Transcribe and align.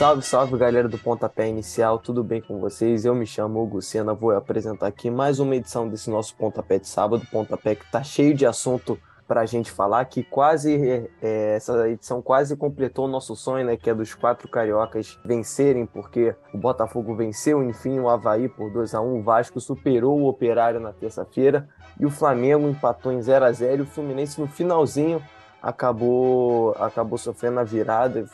Salve, 0.00 0.22
salve 0.22 0.56
galera 0.56 0.88
do 0.88 0.96
Pontapé 0.96 1.46
Inicial, 1.46 1.98
tudo 1.98 2.24
bem 2.24 2.40
com 2.40 2.58
vocês? 2.58 3.04
Eu 3.04 3.14
me 3.14 3.26
chamo 3.26 3.62
Hugo 3.62 3.82
Sena, 3.82 4.14
vou 4.14 4.30
apresentar 4.30 4.86
aqui 4.86 5.10
mais 5.10 5.38
uma 5.38 5.54
edição 5.54 5.86
desse 5.86 6.08
nosso 6.08 6.34
Pontapé 6.36 6.78
de 6.78 6.88
sábado, 6.88 7.26
Pontapé 7.30 7.74
que 7.74 7.84
tá 7.92 8.02
cheio 8.02 8.32
de 8.32 8.46
assunto 8.46 8.98
para 9.28 9.42
a 9.42 9.44
gente 9.44 9.70
falar, 9.70 10.02
que 10.06 10.22
quase, 10.22 10.74
é, 10.74 11.10
é, 11.20 11.56
essa 11.56 11.86
edição 11.86 12.22
quase 12.22 12.56
completou 12.56 13.04
o 13.04 13.08
nosso 13.08 13.36
sonho, 13.36 13.66
né, 13.66 13.76
que 13.76 13.90
é 13.90 13.94
dos 13.94 14.14
quatro 14.14 14.48
cariocas 14.48 15.18
vencerem, 15.22 15.84
porque 15.84 16.34
o 16.54 16.56
Botafogo 16.56 17.14
venceu, 17.14 17.62
enfim, 17.62 18.00
o 18.00 18.08
Havaí 18.08 18.48
por 18.48 18.72
2 18.72 18.94
a 18.94 19.02
1 19.02 19.18
o 19.18 19.22
Vasco 19.22 19.60
superou 19.60 20.18
o 20.18 20.28
Operário 20.28 20.80
na 20.80 20.94
terça-feira, 20.94 21.68
e 22.00 22.06
o 22.06 22.10
Flamengo 22.10 22.66
empatou 22.66 23.12
em 23.12 23.20
0 23.20 23.44
a 23.44 23.52
0 23.52 23.76
e 23.76 23.82
o 23.82 23.86
Fluminense 23.86 24.40
no 24.40 24.46
finalzinho 24.46 25.22
acabou 25.62 26.74
acabou 26.78 27.18
sofrendo 27.18 27.60
a 27.60 27.64
virada, 27.64 28.26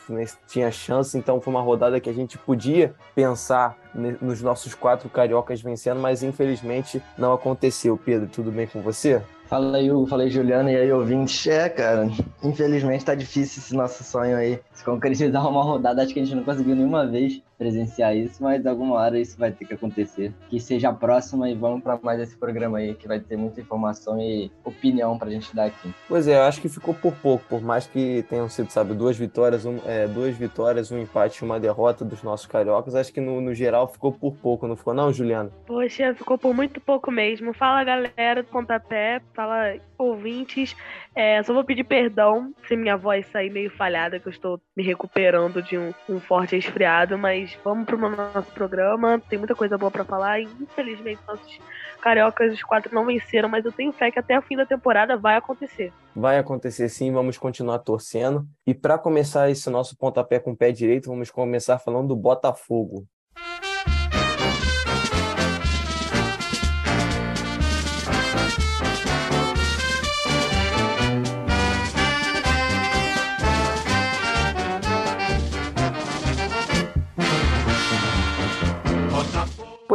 tinha 0.47 0.71
chance, 0.71 1.17
então 1.17 1.41
foi 1.41 1.53
uma 1.53 1.61
rodada 1.61 1.99
que 1.99 2.09
a 2.09 2.13
gente 2.13 2.37
podia 2.37 2.93
pensar 3.13 3.77
nos 4.21 4.41
nossos 4.41 4.75
quatro 4.75 5.09
cariocas 5.09 5.61
vencendo, 5.61 5.99
mas 5.99 6.23
infelizmente 6.23 7.01
não 7.17 7.33
aconteceu. 7.33 7.97
Pedro, 7.97 8.27
tudo 8.27 8.51
bem 8.51 8.67
com 8.67 8.81
você? 8.81 9.21
Fala 9.47 9.77
aí, 9.77 9.89
Hugo, 9.89 10.05
falei 10.07 10.29
Juliana, 10.29 10.69
e 10.69 10.75
aí, 10.75 10.91
ouvintes. 10.91 11.47
É, 11.47 11.69
cara, 11.69 12.09
infelizmente 12.43 13.05
tá 13.05 13.15
difícil 13.15 13.61
esse 13.61 13.73
nosso 13.73 14.03
sonho 14.03 14.35
aí. 14.35 14.59
Se 14.73 14.83
concretizar 14.83 15.47
uma 15.47 15.63
rodada, 15.63 16.03
acho 16.03 16.13
que 16.13 16.19
a 16.19 16.23
gente 16.23 16.35
não 16.35 16.43
conseguiu 16.43 16.75
nenhuma 16.75 17.07
vez 17.07 17.41
presenciar 17.57 18.15
isso, 18.15 18.43
mas 18.43 18.65
alguma 18.65 18.95
hora 18.95 19.19
isso 19.19 19.37
vai 19.37 19.51
ter 19.51 19.65
que 19.65 19.73
acontecer. 19.73 20.33
Que 20.49 20.59
seja 20.59 20.89
a 20.89 20.93
próxima 20.93 21.49
e 21.49 21.55
vamos 21.55 21.81
para 21.81 21.97
mais 22.01 22.19
esse 22.19 22.37
programa 22.37 22.77
aí, 22.77 22.93
que 22.93 23.07
vai 23.07 23.19
ter 23.19 23.35
muita 23.37 23.59
informação 23.59 24.19
e 24.19 24.51
opinião 24.63 25.17
pra 25.17 25.29
gente 25.29 25.55
dar 25.55 25.65
aqui. 25.65 25.93
Pois 26.07 26.27
é, 26.27 26.37
eu 26.37 26.43
acho 26.43 26.61
que 26.61 26.69
ficou 26.69 26.93
por 26.93 27.13
pouco, 27.15 27.45
por 27.49 27.61
mais 27.61 27.87
que 27.87 28.23
tenham 28.29 28.47
sido, 28.47 28.69
sabe, 28.69 28.93
duas 28.93 29.17
vitórias, 29.17 29.65
um, 29.65 29.79
é, 29.85 30.07
duas 30.07 30.35
vitórias, 30.35 30.91
um 30.91 30.99
empate 30.99 31.43
e 31.43 31.45
uma 31.45 31.59
derrota 31.59 32.05
dos 32.05 32.21
nossos 32.23 32.45
cariocas, 32.45 32.95
acho 32.95 33.11
que 33.11 33.21
no, 33.21 33.41
no 33.41 33.53
geral 33.53 33.87
ficou 33.87 34.11
por 34.11 34.35
pouco, 34.35 34.67
não 34.67 34.75
ficou 34.75 34.93
não, 34.93 35.11
Juliana? 35.11 35.51
Poxa, 35.65 36.13
ficou 36.13 36.37
por 36.37 36.53
muito 36.53 36.79
pouco 36.79 37.11
mesmo. 37.11 37.53
Fala, 37.53 37.83
galera 37.83 38.43
do 38.43 38.49
Pontapé, 38.49 39.21
fala, 39.33 39.75
ouvintes. 39.97 40.75
É, 41.17 41.41
só 41.41 41.51
vou 41.51 41.63
pedir 41.63 41.83
perdão 41.83 42.53
se 42.67 42.75
minha 42.75 42.95
voz 42.95 43.25
sair 43.31 43.49
meio 43.49 43.71
falhada, 43.71 44.19
que 44.19 44.27
eu 44.27 44.31
estou 44.31 44.61
me 44.75 44.83
recuperando 44.83 45.63
de 45.63 45.75
um, 45.75 45.91
um 46.07 46.19
forte 46.19 46.55
resfriado, 46.55 47.17
mas 47.17 47.57
vamos 47.63 47.87
pro 47.87 47.97
nosso 47.97 48.51
programa. 48.51 49.19
Tem 49.27 49.39
muita 49.39 49.55
coisa 49.55 49.79
boa 49.79 49.89
para 49.89 50.05
falar. 50.05 50.39
E, 50.39 50.43
infelizmente, 50.43 51.19
nossos 51.27 51.59
cariocas, 51.99 52.53
os 52.53 52.61
quatro, 52.61 52.93
não 52.93 53.03
venceram, 53.03 53.49
mas 53.49 53.65
eu 53.65 53.71
tenho 53.71 53.91
fé 53.91 54.11
que 54.11 54.19
até 54.19 54.37
o 54.37 54.43
fim 54.43 54.55
da 54.55 54.67
temporada 54.67 55.17
vai 55.17 55.35
acontecer. 55.37 55.91
Vai 56.15 56.37
acontecer 56.37 56.87
sim, 56.87 57.11
vamos 57.11 57.35
continuar 57.35 57.79
torcendo. 57.79 58.45
E 58.67 58.75
para 58.75 58.99
começar 58.99 59.49
esse 59.49 59.71
nosso 59.71 59.97
pontapé 59.97 60.37
com 60.37 60.51
o 60.51 60.55
pé 60.55 60.71
direito, 60.71 61.09
vamos 61.09 61.31
começar 61.31 61.79
falando 61.79 62.09
do 62.09 62.15
Botafogo. 62.15 63.07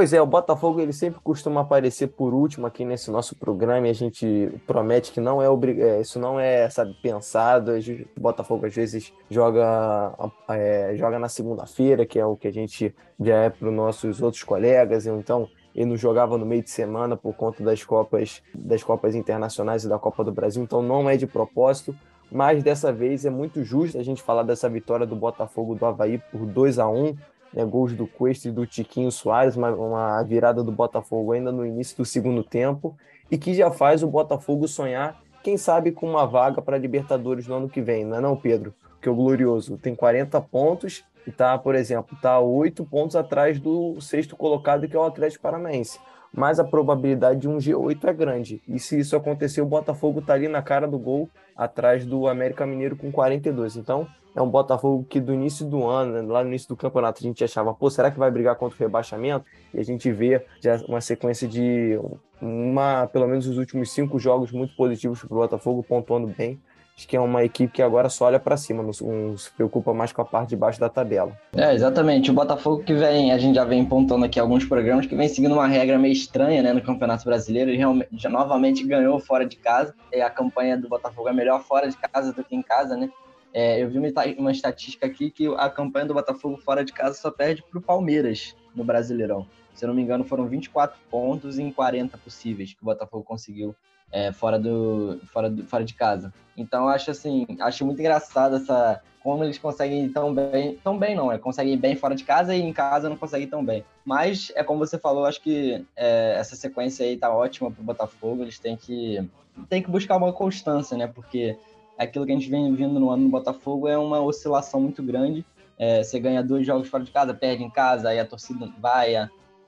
Pois 0.03 0.13
é, 0.13 0.21
o 0.21 0.27
Botafogo 0.27 0.81
ele 0.81 0.93
sempre 0.93 1.21
costuma 1.23 1.61
aparecer 1.61 2.09
por 2.09 2.35
último 2.35 2.67
aqui 2.67 2.85
nesse 2.85 3.09
nosso 3.09 3.37
programa 3.37 3.87
e 3.87 3.91
a 3.91 3.95
gente 3.95 4.51
promete 4.67 5.13
que 5.13 5.21
não 5.21 5.41
é 5.41 5.49
obrigado, 5.49 5.87
é, 5.87 6.01
isso 6.01 6.19
não 6.19 6.41
é 6.41 6.69
sabe, 6.69 6.93
pensado. 7.01 7.71
O 8.17 8.21
Botafogo 8.21 8.67
às 8.67 8.75
vezes 8.75 9.13
joga, 9.31 10.13
é, 10.49 10.97
joga 10.97 11.21
na 11.21 11.29
segunda-feira, 11.29 12.05
que 12.05 12.19
é 12.19 12.27
o 12.27 12.37
que 12.37 12.49
a 12.49 12.53
gente 12.53 12.93
já 13.21 13.37
é 13.45 13.49
para 13.49 13.69
os 13.69 13.73
nossos 13.73 14.21
outros 14.21 14.43
colegas, 14.43 15.07
então 15.07 15.49
ele 15.73 15.87
não 15.87 15.97
jogava 15.97 16.37
no 16.37 16.45
meio 16.45 16.65
de 16.65 16.71
semana 16.71 17.17
por 17.17 17.35
conta 17.35 17.63
das 17.63 17.85
Copas, 17.85 18.43
das 18.53 18.83
Copas 18.83 19.15
Internacionais 19.15 19.85
e 19.85 19.89
da 19.89 20.01
Copa 20.01 20.25
do 20.25 20.33
Brasil, 20.33 20.65
então 20.65 20.83
não 20.83 21.09
é 21.09 21.17
de 21.17 21.29
propósito. 21.29 21.95
Mas 22.29 22.63
dessa 22.65 22.93
vez 22.93 23.25
é 23.25 23.31
muito 23.31 23.63
justo 23.63 23.99
a 23.99 24.03
gente 24.03 24.21
falar 24.21 24.43
dessa 24.43 24.69
vitória 24.69 25.07
do 25.07 25.15
Botafogo 25.15 25.77
do 25.77 25.87
Havaí 25.87 26.19
por 26.33 26.47
2 26.47 26.79
a 26.79 26.89
1 26.89 27.15
né, 27.53 27.65
gols 27.65 27.93
do 27.93 28.07
Cuesta 28.07 28.49
e 28.49 28.53
do 28.53 28.67
Tiquinho 28.67 29.11
Soares, 29.11 29.57
uma, 29.57 29.71
uma 29.71 30.23
virada 30.23 30.63
do 30.63 30.73
Botafogo 30.73 31.33
ainda 31.33 31.53
no 31.53 31.67
início 31.67 31.97
do 31.97 32.05
segundo 32.05 32.43
tempo, 32.43 32.97
e 33.31 33.39
que 33.39 33.55
já 33.55 33.71
faz 33.71 34.03
o 34.03 34.09
Botafogo 34.09 34.67
sonhar, 34.69 35.21
quem 35.43 35.57
sabe, 35.57 35.93
com 35.93 36.09
uma 36.09 36.27
vaga 36.27 36.63
para 36.63 36.79
Libertadores 36.79 37.47
no 37.47 37.57
ano 37.57 37.69
que 37.69 37.81
vem, 37.81 38.05
não 38.05 38.17
é 38.17 38.21
não, 38.21 38.37
Pedro? 38.37 38.75
Porque 38.91 39.11
o 39.11 39.15
Glorioso 39.15 39.77
tem 39.77 39.95
40 39.95 40.41
pontos 40.41 41.05
e 41.27 41.31
está, 41.31 41.57
por 41.59 41.75
exemplo, 41.75 42.15
está 42.17 42.39
oito 42.39 42.85
pontos 42.85 43.17
atrás 43.17 43.59
do 43.61 44.01
sexto 44.01 44.37
colocado, 44.37 44.89
que 44.89 44.97
é 44.97 44.99
o 44.99 45.05
Atlético 45.05 45.43
Paranaense. 45.43 45.99
Mas 46.35 46.59
a 46.59 46.65
probabilidade 46.65 47.41
de 47.41 47.49
um 47.49 47.59
G8 47.59 48.05
é 48.05 48.13
grande. 48.13 48.63
E 48.67 48.79
se 48.79 48.99
isso 48.99 49.15
acontecer, 49.15 49.61
o 49.61 49.67
Botafogo 49.67 50.21
está 50.21 50.33
ali 50.33 50.49
na 50.49 50.63
cara 50.63 50.89
do 50.89 50.99
gol, 50.99 51.29
atrás 51.55 52.07
do 52.07 52.27
América 52.27 52.65
Mineiro 52.65 52.97
com 52.97 53.13
42. 53.13 53.77
Então, 53.77 54.09
é 54.35 54.41
um 54.41 54.49
Botafogo 54.49 55.05
que 55.09 55.21
do 55.21 55.33
início 55.33 55.67
do 55.67 55.87
ano, 55.87 56.13
né, 56.13 56.23
lá 56.23 56.43
no 56.43 56.49
início 56.49 56.69
do 56.69 56.77
campeonato, 56.77 57.21
a 57.23 57.27
gente 57.27 57.45
achava, 57.45 57.75
pô, 57.75 57.91
será 57.91 58.11
que 58.11 58.19
vai 58.19 58.31
brigar 58.31 58.57
contra 58.57 58.77
o 58.77 58.79
rebaixamento? 58.79 59.45
E 59.75 59.79
a 59.79 59.85
gente 59.85 60.11
vê 60.11 60.45
já 60.61 60.77
uma 60.89 61.03
sequência 61.03 61.47
de 61.47 62.01
uma, 62.41 63.07
pelo 63.07 63.29
menos 63.29 63.47
os 63.47 63.59
últimos 63.59 63.93
cinco 63.93 64.19
jogos 64.19 64.51
muito 64.51 64.75
positivos 64.75 65.21
para 65.21 65.35
o 65.35 65.39
Botafogo, 65.39 65.83
pontuando 65.83 66.27
bem. 66.27 66.59
Acho 66.97 67.09
que 67.09 67.17
é 67.17 67.21
uma 67.21 67.43
equipe 67.43 67.73
que 67.73 67.83
agora 67.83 68.09
só 68.09 68.27
olha 68.27 68.39
para 68.39 68.57
cima, 68.57 68.83
não, 68.83 68.93
se 69.37 69.51
preocupa 69.53 69.95
mais 69.95 70.13
com 70.13 70.21
a 70.21 70.25
parte 70.25 70.51
de 70.51 70.57
baixo 70.57 70.79
da 70.79 70.89
tabela. 70.89 71.37
É, 71.57 71.75
exatamente. 71.75 72.31
O 72.31 72.35
Botafogo 72.35 72.85
que 72.85 72.93
vem, 72.93 73.33
a 73.33 73.39
gente 73.39 73.55
já 73.55 73.65
vem 73.65 73.85
pontuando 73.85 74.27
aqui 74.27 74.39
alguns 74.39 74.65
programas, 74.65 75.07
que 75.07 75.17
vem 75.17 75.29
seguindo 75.29 75.55
uma 75.55 75.67
regra 75.67 75.99
meio 75.99 76.13
estranha 76.13 76.63
né, 76.63 76.73
no 76.73 76.83
Campeonato 76.83 77.25
Brasileiro. 77.25 77.71
Ele 77.71 77.79
realmente, 77.79 78.09
já 78.13 78.29
novamente 78.29 78.85
ganhou 78.85 79.19
fora 79.19 79.47
de 79.47 79.57
casa. 79.57 79.95
E 80.13 80.21
a 80.21 80.29
campanha 80.29 80.77
do 80.77 80.89
Botafogo 80.89 81.29
é 81.29 81.33
melhor 81.33 81.63
fora 81.63 81.89
de 81.89 81.97
casa 81.97 82.33
do 82.33 82.45
que 82.45 82.55
em 82.55 82.63
casa, 82.63 82.97
né? 82.97 83.11
É, 83.55 83.83
eu 83.83 83.91
vi 83.91 83.99
uma, 83.99 84.09
uma 84.39 84.53
estatística 84.53 85.07
aqui 85.07 85.31
que 85.31 85.47
a 85.57 85.69
campanha 85.69 86.07
do 86.07 86.15
Botafogo 86.15 86.57
fora 86.59 86.85
de 86.85 86.93
casa 86.93 87.15
só 87.15 87.31
perde 87.31 87.63
para 87.63 87.79
o 87.79 87.83
Palmeiras 87.83 88.55
no 88.75 88.85
Brasileirão. 88.85 89.47
Se 89.75 89.85
eu 89.85 89.89
não 89.89 89.95
me 89.95 90.03
engano, 90.03 90.25
foram 90.25 90.47
24 90.47 90.99
pontos 91.11 91.59
em 91.59 91.71
40 91.71 92.17
possíveis 92.19 92.73
que 92.75 92.83
o 92.83 92.85
Botafogo 92.85 93.25
conseguiu 93.25 93.75
é, 94.13 94.31
fora, 94.31 94.59
do, 94.59 95.19
fora, 95.33 95.51
do, 95.51 95.65
fora 95.65 95.85
de 95.85 95.95
casa. 95.95 96.33
Então, 96.57 96.87
acho 96.89 97.11
assim, 97.11 97.47
acho 97.61 97.85
muito 97.85 97.99
engraçado 97.99 98.57
essa 98.57 99.01
como 99.23 99.45
eles 99.45 99.57
conseguem 99.57 100.09
tão 100.09 100.35
bem, 100.35 100.77
tão 100.83 100.99
bem 100.99 101.15
não, 101.15 101.31
é 101.31 101.39
conseguem 101.39 101.79
bem 101.79 101.95
fora 101.95 102.15
de 102.15 102.25
casa 102.25 102.55
e 102.55 102.61
em 102.61 102.73
casa 102.73 103.09
não 103.09 103.17
conseguem 103.17 103.47
tão 103.47 103.65
bem. 103.65 103.85
Mas 104.05 104.51
é 104.57 104.65
como 104.65 104.81
você 104.81 104.99
falou, 104.99 105.25
acho 105.25 105.41
que 105.41 105.87
é, 105.95 106.35
essa 106.37 106.57
sequência 106.57 107.07
aí 107.07 107.17
tá 107.17 107.33
ótima 107.33 107.71
para 107.71 107.81
o 107.81 107.85
Botafogo. 107.85 108.43
Eles 108.43 108.59
têm 108.59 108.77
que 108.77 109.25
têm 109.69 109.83
que 109.83 109.91
buscar 109.91 110.17
uma 110.17 110.33
constância, 110.33 110.97
né? 110.97 111.07
Porque 111.07 111.57
aquilo 111.97 112.27
que 112.27 112.33
a 112.33 112.35
gente 112.35 112.51
vem 112.51 112.75
vindo 112.75 112.99
no 112.99 113.11
ano 113.11 113.23
no 113.23 113.29
Botafogo 113.29 113.87
é 113.87 113.97
uma 113.97 114.21
oscilação 114.21 114.81
muito 114.81 115.03
grande. 115.03 115.45
É, 115.79 116.03
você 116.03 116.19
ganha 116.19 116.43
dois 116.43 116.67
jogos 116.67 116.89
fora 116.89 117.05
de 117.05 117.11
casa, 117.13 117.33
perde 117.33 117.63
em 117.63 117.71
casa, 117.71 118.09
aí 118.09 118.19
a 118.19 118.27
torcida 118.27 118.73
vai, 118.81 119.15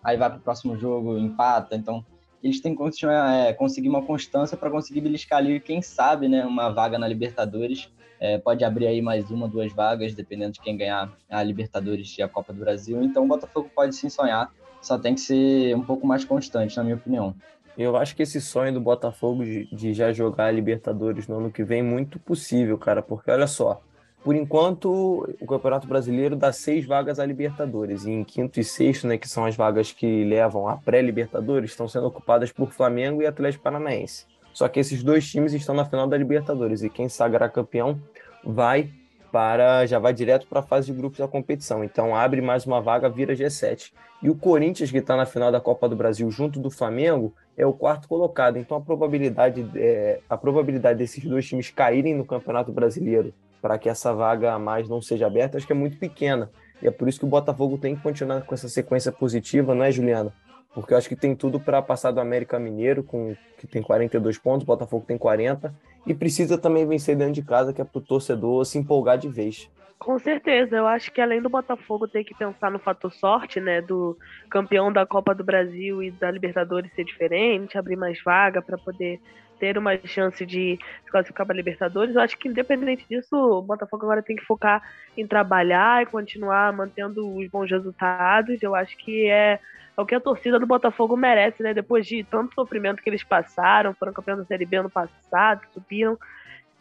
aí 0.02 0.16
vai 0.16 0.30
para 0.30 0.38
o 0.38 0.42
próximo 0.42 0.76
jogo, 0.76 1.16
empata. 1.16 1.76
Então, 1.76 2.04
eles 2.44 2.60
têm 2.60 2.72
que 2.72 2.78
continuar, 2.78 3.34
é, 3.34 3.52
conseguir 3.54 3.88
uma 3.88 4.02
constância 4.02 4.54
para 4.54 4.70
conseguir 4.70 5.00
beliscar 5.00 5.38
ali, 5.38 5.58
quem 5.58 5.80
sabe, 5.80 6.28
né, 6.28 6.44
uma 6.44 6.68
vaga 6.68 6.98
na 6.98 7.08
Libertadores. 7.08 7.90
É, 8.20 8.38
pode 8.38 8.62
abrir 8.62 8.86
aí 8.86 9.00
mais 9.00 9.30
uma, 9.30 9.48
duas 9.48 9.72
vagas, 9.72 10.14
dependendo 10.14 10.52
de 10.52 10.60
quem 10.60 10.76
ganhar 10.76 11.10
a 11.28 11.42
Libertadores 11.42 12.16
e 12.18 12.22
a 12.22 12.28
Copa 12.28 12.52
do 12.52 12.60
Brasil. 12.60 13.02
Então, 13.02 13.24
o 13.24 13.26
Botafogo 13.26 13.70
pode 13.74 13.96
sim 13.96 14.10
sonhar, 14.10 14.52
só 14.80 14.98
tem 14.98 15.14
que 15.14 15.20
ser 15.22 15.74
um 15.74 15.82
pouco 15.82 16.06
mais 16.06 16.24
constante, 16.24 16.76
na 16.76 16.84
minha 16.84 16.96
opinião. 16.96 17.34
Eu 17.76 17.96
acho 17.96 18.14
que 18.14 18.22
esse 18.22 18.40
sonho 18.40 18.72
do 18.72 18.80
Botafogo 18.80 19.42
de, 19.42 19.66
de, 19.74 19.92
já 19.94 20.12
jogar 20.12 20.46
a 20.46 20.50
Libertadores 20.50 21.26
no 21.26 21.38
ano 21.38 21.50
que 21.50 21.64
vem 21.64 21.80
é 21.80 21.82
muito 21.82 22.18
possível, 22.20 22.76
cara, 22.78 23.02
porque 23.02 23.30
olha 23.30 23.46
só, 23.46 23.82
por 24.24 24.34
enquanto 24.34 25.28
o 25.38 25.46
Campeonato 25.46 25.86
Brasileiro 25.86 26.34
dá 26.34 26.50
seis 26.50 26.86
vagas 26.86 27.20
à 27.20 27.26
Libertadores, 27.26 28.06
e 28.06 28.10
em 28.10 28.24
quinto 28.24 28.58
e 28.58 28.64
sexto, 28.64 29.06
né, 29.06 29.18
que 29.18 29.28
são 29.28 29.44
as 29.44 29.54
vagas 29.54 29.92
que 29.92 30.24
levam 30.24 30.66
à 30.66 30.78
pré-Libertadores, 30.78 31.72
estão 31.72 31.86
sendo 31.86 32.06
ocupadas 32.06 32.50
por 32.50 32.70
Flamengo 32.70 33.20
e 33.20 33.26
Atlético 33.26 33.62
Paranaense. 33.62 34.24
Só 34.54 34.66
que 34.66 34.80
esses 34.80 35.02
dois 35.02 35.30
times 35.30 35.52
estão 35.52 35.74
na 35.74 35.84
final 35.84 36.06
da 36.06 36.16
Libertadores, 36.16 36.82
e 36.82 36.88
quem 36.88 37.06
sagrar 37.06 37.52
campeão 37.52 38.00
vai 38.42 38.90
para 39.30 39.84
já 39.84 39.98
vai 39.98 40.14
direto 40.14 40.46
para 40.46 40.60
a 40.60 40.62
fase 40.62 40.86
de 40.86 40.96
grupos 40.96 41.18
da 41.18 41.28
competição. 41.28 41.84
Então 41.84 42.16
abre 42.16 42.40
mais 42.40 42.64
uma 42.64 42.80
vaga, 42.80 43.10
vira 43.10 43.34
G7. 43.34 43.92
E 44.22 44.30
o 44.30 44.34
Corinthians, 44.34 44.92
que 44.92 44.98
está 44.98 45.16
na 45.16 45.26
final 45.26 45.50
da 45.50 45.60
Copa 45.60 45.88
do 45.88 45.96
Brasil 45.96 46.30
junto 46.30 46.60
do 46.60 46.70
Flamengo, 46.70 47.34
é 47.58 47.66
o 47.66 47.72
quarto 47.72 48.06
colocado. 48.06 48.58
Então 48.58 48.76
a 48.76 48.80
probabilidade, 48.80 49.68
é, 49.74 50.20
a 50.30 50.36
probabilidade 50.36 51.00
desses 51.00 51.24
dois 51.24 51.46
times 51.46 51.68
caírem 51.68 52.14
no 52.14 52.24
Campeonato 52.24 52.70
Brasileiro 52.70 53.34
para 53.64 53.78
que 53.78 53.88
essa 53.88 54.12
vaga 54.12 54.52
a 54.52 54.58
mais 54.58 54.90
não 54.90 55.00
seja 55.00 55.26
aberta, 55.26 55.56
acho 55.56 55.66
que 55.66 55.72
é 55.72 55.74
muito 55.74 55.96
pequena. 55.96 56.50
E 56.82 56.86
é 56.86 56.90
por 56.90 57.08
isso 57.08 57.18
que 57.18 57.24
o 57.24 57.28
Botafogo 57.28 57.78
tem 57.78 57.96
que 57.96 58.02
continuar 58.02 58.42
com 58.42 58.54
essa 58.54 58.68
sequência 58.68 59.10
positiva, 59.10 59.74
não 59.74 59.82
é, 59.82 59.90
Juliana? 59.90 60.34
Porque 60.74 60.92
eu 60.92 60.98
acho 60.98 61.08
que 61.08 61.16
tem 61.16 61.34
tudo 61.34 61.58
para 61.58 61.80
passar 61.80 62.10
do 62.10 62.20
América 62.20 62.58
Mineiro, 62.58 63.02
com, 63.02 63.34
que 63.56 63.66
tem 63.66 63.80
42 63.80 64.36
pontos, 64.36 64.64
o 64.64 64.66
Botafogo 64.66 65.06
tem 65.08 65.16
40, 65.16 65.74
e 66.06 66.12
precisa 66.12 66.58
também 66.58 66.86
vencer 66.86 67.16
dentro 67.16 67.32
de 67.32 67.42
casa, 67.42 67.72
que 67.72 67.80
é 67.80 67.84
para 67.84 67.98
o 67.98 68.02
torcedor 68.02 68.66
se 68.66 68.76
empolgar 68.76 69.16
de 69.16 69.28
vez. 69.28 69.70
Com 69.98 70.18
certeza, 70.18 70.76
eu 70.76 70.86
acho 70.86 71.10
que 71.10 71.20
além 71.20 71.40
do 71.40 71.48
Botafogo 71.48 72.06
ter 72.06 72.24
que 72.24 72.34
pensar 72.34 72.70
no 72.70 72.78
fator 72.78 73.12
sorte, 73.12 73.60
né, 73.60 73.80
do 73.80 74.18
campeão 74.50 74.92
da 74.92 75.06
Copa 75.06 75.34
do 75.34 75.44
Brasil 75.44 76.02
e 76.02 76.10
da 76.10 76.30
Libertadores 76.30 76.92
ser 76.92 77.04
diferente, 77.04 77.78
abrir 77.78 77.96
mais 77.96 78.20
vaga 78.22 78.60
para 78.60 78.76
poder 78.76 79.20
ter 79.58 79.78
uma 79.78 79.96
chance 80.04 80.44
de 80.44 80.78
se 81.04 81.10
classificar 81.10 81.46
para 81.46 81.56
Libertadores, 81.56 82.14
eu 82.14 82.20
acho 82.20 82.36
que 82.38 82.48
independente 82.48 83.06
disso, 83.08 83.34
o 83.34 83.62
Botafogo 83.62 84.04
agora 84.04 84.22
tem 84.22 84.36
que 84.36 84.44
focar 84.44 84.82
em 85.16 85.26
trabalhar 85.26 86.02
e 86.02 86.06
continuar 86.06 86.72
mantendo 86.72 87.34
os 87.36 87.48
bons 87.48 87.70
resultados. 87.70 88.62
Eu 88.62 88.74
acho 88.74 88.96
que 88.98 89.26
é, 89.30 89.60
é 89.96 90.00
o 90.00 90.04
que 90.04 90.14
a 90.14 90.20
torcida 90.20 90.58
do 90.58 90.66
Botafogo 90.66 91.16
merece, 91.16 91.62
né? 91.62 91.72
Depois 91.72 92.04
de 92.06 92.24
tanto 92.24 92.52
sofrimento 92.54 93.00
que 93.02 93.08
eles 93.08 93.24
passaram, 93.24 93.94
foram 93.94 94.12
campeões 94.12 94.40
da 94.40 94.44
Série 94.44 94.66
B 94.66 94.76
ano 94.76 94.90
passado, 94.90 95.62
subiram 95.72 96.18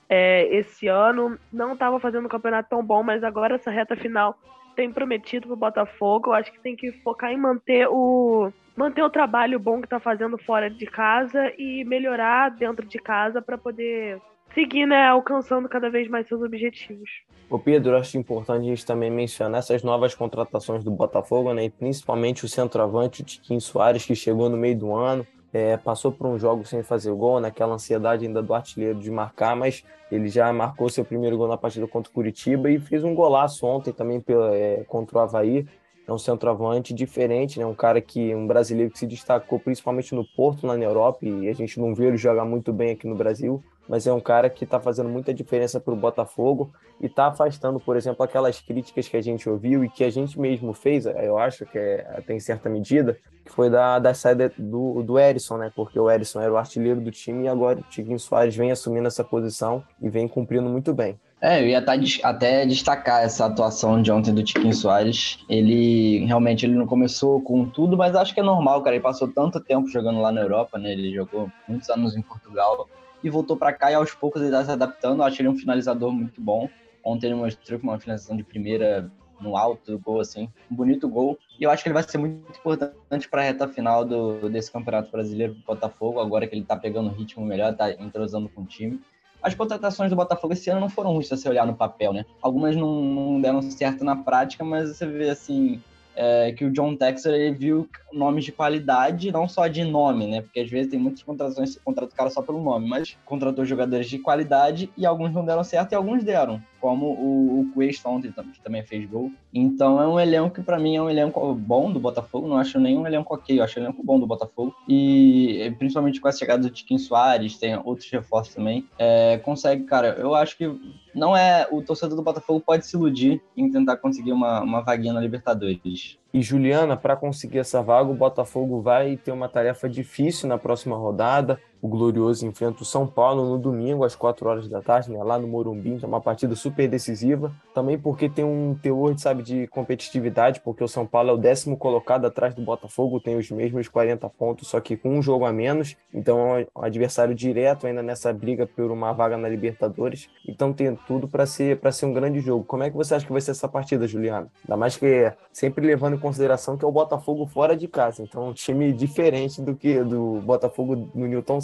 é, 0.09 0.45
esse 0.55 0.87
ano, 0.87 1.37
não 1.51 1.73
estava 1.73 1.99
fazendo 1.99 2.25
um 2.25 2.29
campeonato 2.29 2.69
tão 2.69 2.83
bom, 2.83 3.03
mas 3.03 3.23
agora 3.23 3.55
essa 3.55 3.71
reta 3.71 3.95
final 3.95 4.37
tem 4.75 4.91
prometido 4.91 5.47
para 5.47 5.53
o 5.53 5.57
Botafogo. 5.57 6.29
Eu 6.29 6.33
acho 6.33 6.51
que 6.51 6.59
tem 6.59 6.75
que 6.75 6.91
focar 7.03 7.31
em 7.31 7.37
manter 7.37 7.87
o 7.89 8.51
manter 8.75 9.03
o 9.03 9.09
trabalho 9.09 9.59
bom 9.59 9.79
que 9.79 9.85
está 9.85 9.99
fazendo 9.99 10.37
fora 10.37 10.69
de 10.69 10.85
casa 10.87 11.53
e 11.59 11.83
melhorar 11.85 12.49
dentro 12.49 12.85
de 12.85 12.97
casa 12.97 13.39
para 13.39 13.55
poder 13.55 14.19
seguir, 14.53 14.85
né, 14.85 15.07
alcançando 15.07 15.67
cada 15.67 15.89
vez 15.89 16.07
mais 16.07 16.27
seus 16.27 16.41
objetivos. 16.41 17.09
O 17.49 17.59
Pedro, 17.59 17.97
acho 17.97 18.17
importante 18.17 18.65
a 18.65 18.69
gente 18.69 18.85
também 18.85 19.11
mencionar 19.11 19.59
essas 19.59 19.83
novas 19.83 20.15
contratações 20.15 20.83
do 20.83 20.91
Botafogo, 20.91 21.53
né, 21.53 21.65
e 21.65 21.69
principalmente 21.69 22.45
o 22.45 22.47
centroavante, 22.47 23.21
o 23.21 23.25
Tiquinho 23.25 23.61
Soares, 23.61 24.05
que 24.05 24.15
chegou 24.15 24.49
no 24.49 24.57
meio 24.57 24.77
do 24.77 24.93
ano, 24.93 25.25
é, 25.53 25.77
passou 25.77 26.11
por 26.11 26.25
um 26.25 26.39
jogo 26.39 26.65
sem 26.65 26.81
fazer 26.81 27.11
gol, 27.11 27.39
naquela 27.39 27.75
ansiedade 27.75 28.25
ainda 28.25 28.41
do 28.41 28.53
artilheiro 28.53 28.99
de 28.99 29.11
marcar, 29.11 29.55
mas 29.55 29.83
ele 30.11 30.27
já 30.27 30.51
marcou 30.51 30.89
seu 30.89 31.05
primeiro 31.05 31.37
gol 31.37 31.47
na 31.47 31.57
partida 31.57 31.87
contra 31.87 32.09
o 32.09 32.13
Curitiba 32.13 32.71
e 32.71 32.79
fez 32.79 33.03
um 33.03 33.13
golaço 33.13 33.65
ontem 33.65 33.93
também 33.93 34.19
pela, 34.19 34.55
é, 34.55 34.83
contra 34.87 35.19
o 35.19 35.21
Havaí. 35.21 35.67
É 36.07 36.11
um 36.11 36.17
centroavante 36.17 36.93
diferente, 36.93 37.59
né? 37.59 37.65
um 37.65 37.73
cara 37.73 38.01
que 38.01 38.35
um 38.35 38.45
brasileiro 38.45 38.91
que 38.91 38.99
se 38.99 39.07
destacou 39.07 39.59
principalmente 39.59 40.13
no 40.13 40.25
Porto, 40.25 40.67
na 40.67 40.75
Europa, 40.75 41.19
e 41.25 41.47
a 41.47 41.53
gente 41.53 41.79
não 41.79 41.95
vê 41.95 42.07
ele 42.07 42.17
jogar 42.17 42.43
muito 42.45 42.73
bem 42.73 42.91
aqui 42.91 43.07
no 43.07 43.15
Brasil 43.15 43.63
mas 43.87 44.07
é 44.07 44.13
um 44.13 44.19
cara 44.19 44.49
que 44.49 44.63
está 44.63 44.79
fazendo 44.79 45.09
muita 45.09 45.33
diferença 45.33 45.79
para 45.79 45.93
o 45.93 45.97
Botafogo 45.97 46.71
e 47.01 47.07
está 47.07 47.27
afastando, 47.27 47.79
por 47.79 47.97
exemplo, 47.97 48.23
aquelas 48.23 48.59
críticas 48.59 49.07
que 49.07 49.17
a 49.17 49.21
gente 49.21 49.49
ouviu 49.49 49.83
e 49.83 49.89
que 49.89 50.03
a 50.03 50.09
gente 50.09 50.39
mesmo 50.39 50.73
fez, 50.73 51.05
eu 51.05 51.37
acho 51.37 51.65
que 51.65 51.77
é, 51.77 52.07
até 52.15 52.33
em 52.33 52.39
certa 52.39 52.69
medida, 52.69 53.17
que 53.43 53.51
foi 53.51 53.69
da, 53.69 53.99
da 53.99 54.13
saída 54.13 54.51
do, 54.57 55.03
do 55.03 55.19
Erisson, 55.19 55.57
né? 55.57 55.71
Porque 55.75 55.99
o 55.99 56.09
Erisson 56.09 56.39
era 56.39 56.53
o 56.53 56.57
artilheiro 56.57 57.01
do 57.01 57.11
time 57.11 57.43
e 57.43 57.47
agora 57.47 57.79
o 57.79 57.83
Tiquinho 57.83 58.17
Soares 58.17 58.55
vem 58.55 58.71
assumindo 58.71 59.07
essa 59.07 59.23
posição 59.23 59.83
e 60.01 60.09
vem 60.09 60.27
cumprindo 60.27 60.69
muito 60.69 60.93
bem. 60.93 61.19
É, 61.43 61.61
eu 61.61 61.67
ia 61.67 61.81
tá 61.81 61.91
até 62.23 62.65
destacar 62.65 63.21
essa 63.21 63.47
atuação 63.47 64.01
de 64.01 64.09
ontem 64.09 64.33
do 64.33 64.41
Tiquinho 64.41 64.73
Soares. 64.73 65.39
Ele 65.49 66.25
realmente 66.25 66.65
ele 66.65 66.73
não 66.73 66.87
começou 66.87 67.41
com 67.41 67.65
tudo, 67.65 67.97
mas 67.97 68.15
acho 68.15 68.33
que 68.33 68.39
é 68.39 68.43
normal, 68.43 68.81
cara. 68.81 68.95
Ele 68.95 69.03
passou 69.03 69.27
tanto 69.27 69.59
tempo 69.59 69.89
jogando 69.89 70.21
lá 70.21 70.31
na 70.31 70.39
Europa, 70.39 70.79
né? 70.79 70.93
Ele 70.93 71.13
jogou 71.13 71.51
muitos 71.67 71.89
anos 71.89 72.15
em 72.15 72.21
Portugal 72.21 72.87
e 73.21 73.29
voltou 73.29 73.57
para 73.57 73.73
cá 73.73 73.91
e 73.91 73.93
aos 73.93 74.13
poucos 74.15 74.41
ele 74.41 74.51
está 74.51 74.63
se 74.63 74.71
adaptando. 74.71 75.19
Eu 75.19 75.25
acho 75.25 75.41
ele 75.41 75.49
um 75.49 75.57
finalizador 75.57 76.13
muito 76.13 76.39
bom. 76.39 76.69
Ontem 77.03 77.27
ele 77.27 77.35
mostrou 77.35 77.77
uma 77.83 77.99
finalização 77.99 78.37
de 78.37 78.43
primeira 78.45 79.11
no 79.41 79.57
alto, 79.57 79.99
gol 79.99 80.21
assim, 80.21 80.49
um 80.71 80.75
bonito 80.77 81.09
gol. 81.09 81.37
E 81.59 81.63
eu 81.65 81.69
acho 81.69 81.83
que 81.83 81.89
ele 81.89 81.93
vai 81.93 82.03
ser 82.03 82.19
muito 82.19 82.57
importante 82.57 83.27
para 83.27 83.41
a 83.41 83.43
reta 83.43 83.67
final 83.67 84.05
do, 84.05 84.49
desse 84.49 84.71
Campeonato 84.71 85.11
Brasileiro 85.11 85.55
do 85.55 85.61
Botafogo, 85.65 86.21
agora 86.21 86.47
que 86.47 86.55
ele 86.55 86.61
está 86.61 86.77
pegando 86.77 87.09
o 87.09 87.13
ritmo 87.13 87.45
melhor, 87.45 87.73
está 87.73 87.91
entrosando 87.91 88.47
com 88.47 88.61
o 88.61 88.65
time. 88.65 89.01
As 89.43 89.53
contratações 89.53 90.09
do 90.09 90.15
Botafogo 90.15 90.53
esse 90.53 90.69
ano 90.69 90.79
não 90.79 90.89
foram 90.89 91.11
ruins 91.11 91.27
se 91.27 91.35
você 91.35 91.49
olhar 91.49 91.67
no 91.67 91.75
papel, 91.75 92.13
né? 92.13 92.25
Algumas 92.41 92.77
não, 92.77 93.03
não 93.03 93.41
deram 93.41 93.61
certo 93.61 94.05
na 94.05 94.15
prática, 94.15 94.63
mas 94.63 94.89
você 94.89 95.05
vê 95.05 95.29
assim, 95.29 95.81
é, 96.15 96.51
que 96.51 96.63
o 96.63 96.71
John 96.71 96.95
Texer 96.95 97.33
ele 97.33 97.51
viu 97.51 97.89
nomes 98.11 98.45
de 98.45 98.51
qualidade, 98.51 99.31
não 99.31 99.47
só 99.47 99.67
de 99.67 99.83
nome, 99.83 100.27
né? 100.27 100.41
Porque 100.41 100.61
às 100.61 100.69
vezes 100.69 100.89
tem 100.89 100.99
muitas 100.99 101.23
contratações 101.23 101.75
que 101.75 101.83
contrata 101.83 102.13
o 102.13 102.15
cara 102.15 102.29
só 102.29 102.41
pelo 102.41 102.63
nome, 102.63 102.87
mas 102.87 103.17
contratou 103.25 103.65
jogadores 103.65 104.07
de 104.07 104.19
qualidade 104.19 104.89
e 104.95 105.05
alguns 105.05 105.33
não 105.33 105.43
deram 105.43 105.63
certo 105.63 105.91
e 105.91 105.95
alguns 105.95 106.23
deram, 106.23 106.61
como 106.83 107.05
o, 107.13 107.61
o 107.61 107.71
Quest 107.73 108.05
ontem, 108.05 108.29
que 108.29 108.59
também 108.59 108.83
fez 108.83 109.09
gol. 109.09 109.31
Então 109.53 110.01
é 110.01 110.05
um 110.05 110.19
elenco 110.19 110.55
que 110.55 110.61
para 110.61 110.77
mim 110.77 110.97
é 110.97 111.01
um 111.01 111.09
elenco 111.09 111.55
bom 111.55 111.89
do 111.89 111.97
Botafogo, 111.97 112.45
não 112.45 112.57
acho 112.57 112.77
nenhum 112.77 113.07
elenco 113.07 113.33
ok, 113.33 113.57
eu 113.57 113.63
acho 113.63 113.79
um 113.79 113.83
elenco 113.83 114.03
bom 114.03 114.19
do 114.19 114.27
Botafogo. 114.27 114.75
E 114.85 115.73
principalmente 115.79 116.19
com 116.19 116.27
a 116.27 116.31
chegada 116.33 116.63
do 116.63 116.69
Tiquinho 116.69 116.99
Soares, 116.99 117.57
tem 117.57 117.73
outros 117.77 118.11
reforços 118.11 118.53
também, 118.53 118.85
é, 118.99 119.37
consegue, 119.37 119.85
cara, 119.85 120.17
eu 120.19 120.35
acho 120.35 120.57
que 120.57 120.69
não 121.15 121.37
é. 121.37 121.65
O 121.71 121.81
torcedor 121.81 122.17
do 122.17 122.23
Botafogo 122.23 122.59
pode 122.59 122.85
se 122.85 122.97
iludir 122.97 123.41
em 123.55 123.71
tentar 123.71 123.95
conseguir 123.95 124.33
uma, 124.33 124.59
uma 124.61 124.81
vaguinha 124.81 125.13
na 125.13 125.21
Libertadores. 125.21 126.17
E 126.33 126.41
Juliana, 126.41 126.97
para 126.97 127.15
conseguir 127.15 127.59
essa 127.59 127.81
vaga, 127.81 128.09
o 128.09 128.15
Botafogo 128.15 128.81
vai 128.81 129.15
ter 129.15 129.31
uma 129.31 129.47
tarefa 129.47 129.87
difícil 129.87 130.49
na 130.49 130.57
próxima 130.57 130.97
rodada. 130.97 131.59
O 131.83 131.89
Glorioso 131.89 132.47
enfrenta 132.47 132.81
o 132.81 132.85
São 132.85 133.05
Paulo 133.05 133.43
no 133.43 133.57
domingo, 133.57 134.05
às 134.05 134.15
4 134.15 134.47
horas 134.47 134.69
da 134.69 134.81
tarde, 134.81 135.11
né, 135.11 135.21
lá 135.21 135.37
no 135.37 135.49
Morumbi, 135.49 135.99
é 136.01 136.05
uma 136.05 136.21
partida 136.21 136.55
super 136.55 136.87
decisiva. 136.87 137.51
Também 137.73 137.99
porque 137.99 138.29
tem 138.29 138.45
um 138.45 138.73
teor, 138.73 139.19
sabe, 139.19 139.43
de 139.43 139.67
competitividade, 139.67 140.61
porque 140.61 140.81
o 140.81 140.87
São 140.87 141.05
Paulo 141.05 141.31
é 141.31 141.33
o 141.33 141.37
décimo 141.37 141.75
colocado 141.75 142.23
atrás 142.23 142.55
do 142.55 142.61
Botafogo, 142.61 143.19
tem 143.19 143.35
os 143.35 143.51
mesmos 143.51 143.89
40 143.89 144.29
pontos, 144.29 144.69
só 144.69 144.79
que 144.79 144.95
com 144.95 145.09
um 145.09 145.21
jogo 145.21 145.43
a 145.43 145.51
menos. 145.51 145.97
Então 146.13 146.55
é 146.55 146.65
um 146.73 146.85
adversário 146.85 147.35
direto 147.35 147.85
ainda 147.85 148.01
nessa 148.01 148.31
briga 148.31 148.65
por 148.65 148.89
uma 148.89 149.11
vaga 149.11 149.35
na 149.35 149.49
Libertadores. 149.49 150.29
Então 150.47 150.71
tem 150.71 150.97
tudo 151.05 151.27
para 151.27 151.45
ser, 151.45 151.81
ser 151.91 152.05
um 152.05 152.13
grande 152.13 152.39
jogo. 152.39 152.63
Como 152.63 152.83
é 152.83 152.89
que 152.89 152.95
você 152.95 153.13
acha 153.13 153.25
que 153.25 153.31
vai 153.33 153.41
ser 153.41 153.51
essa 153.51 153.67
partida, 153.67 154.07
Juliana? 154.07 154.47
Ainda 154.63 154.77
mais 154.77 154.95
que 154.95 155.33
sempre 155.51 155.85
levando 155.85 156.15
em 156.15 156.19
consideração 156.19 156.77
que 156.77 156.85
é 156.85 156.87
o 156.87 156.93
Botafogo 156.93 157.45
fora 157.45 157.75
de 157.75 157.89
casa. 157.89 158.23
Então 158.23 158.47
um 158.47 158.53
time 158.53 158.93
diferente 158.93 159.61
do 159.61 159.75
que 159.75 160.01
do 160.01 160.39
Botafogo 160.45 161.09
no 161.13 161.27
Newton 161.27 161.59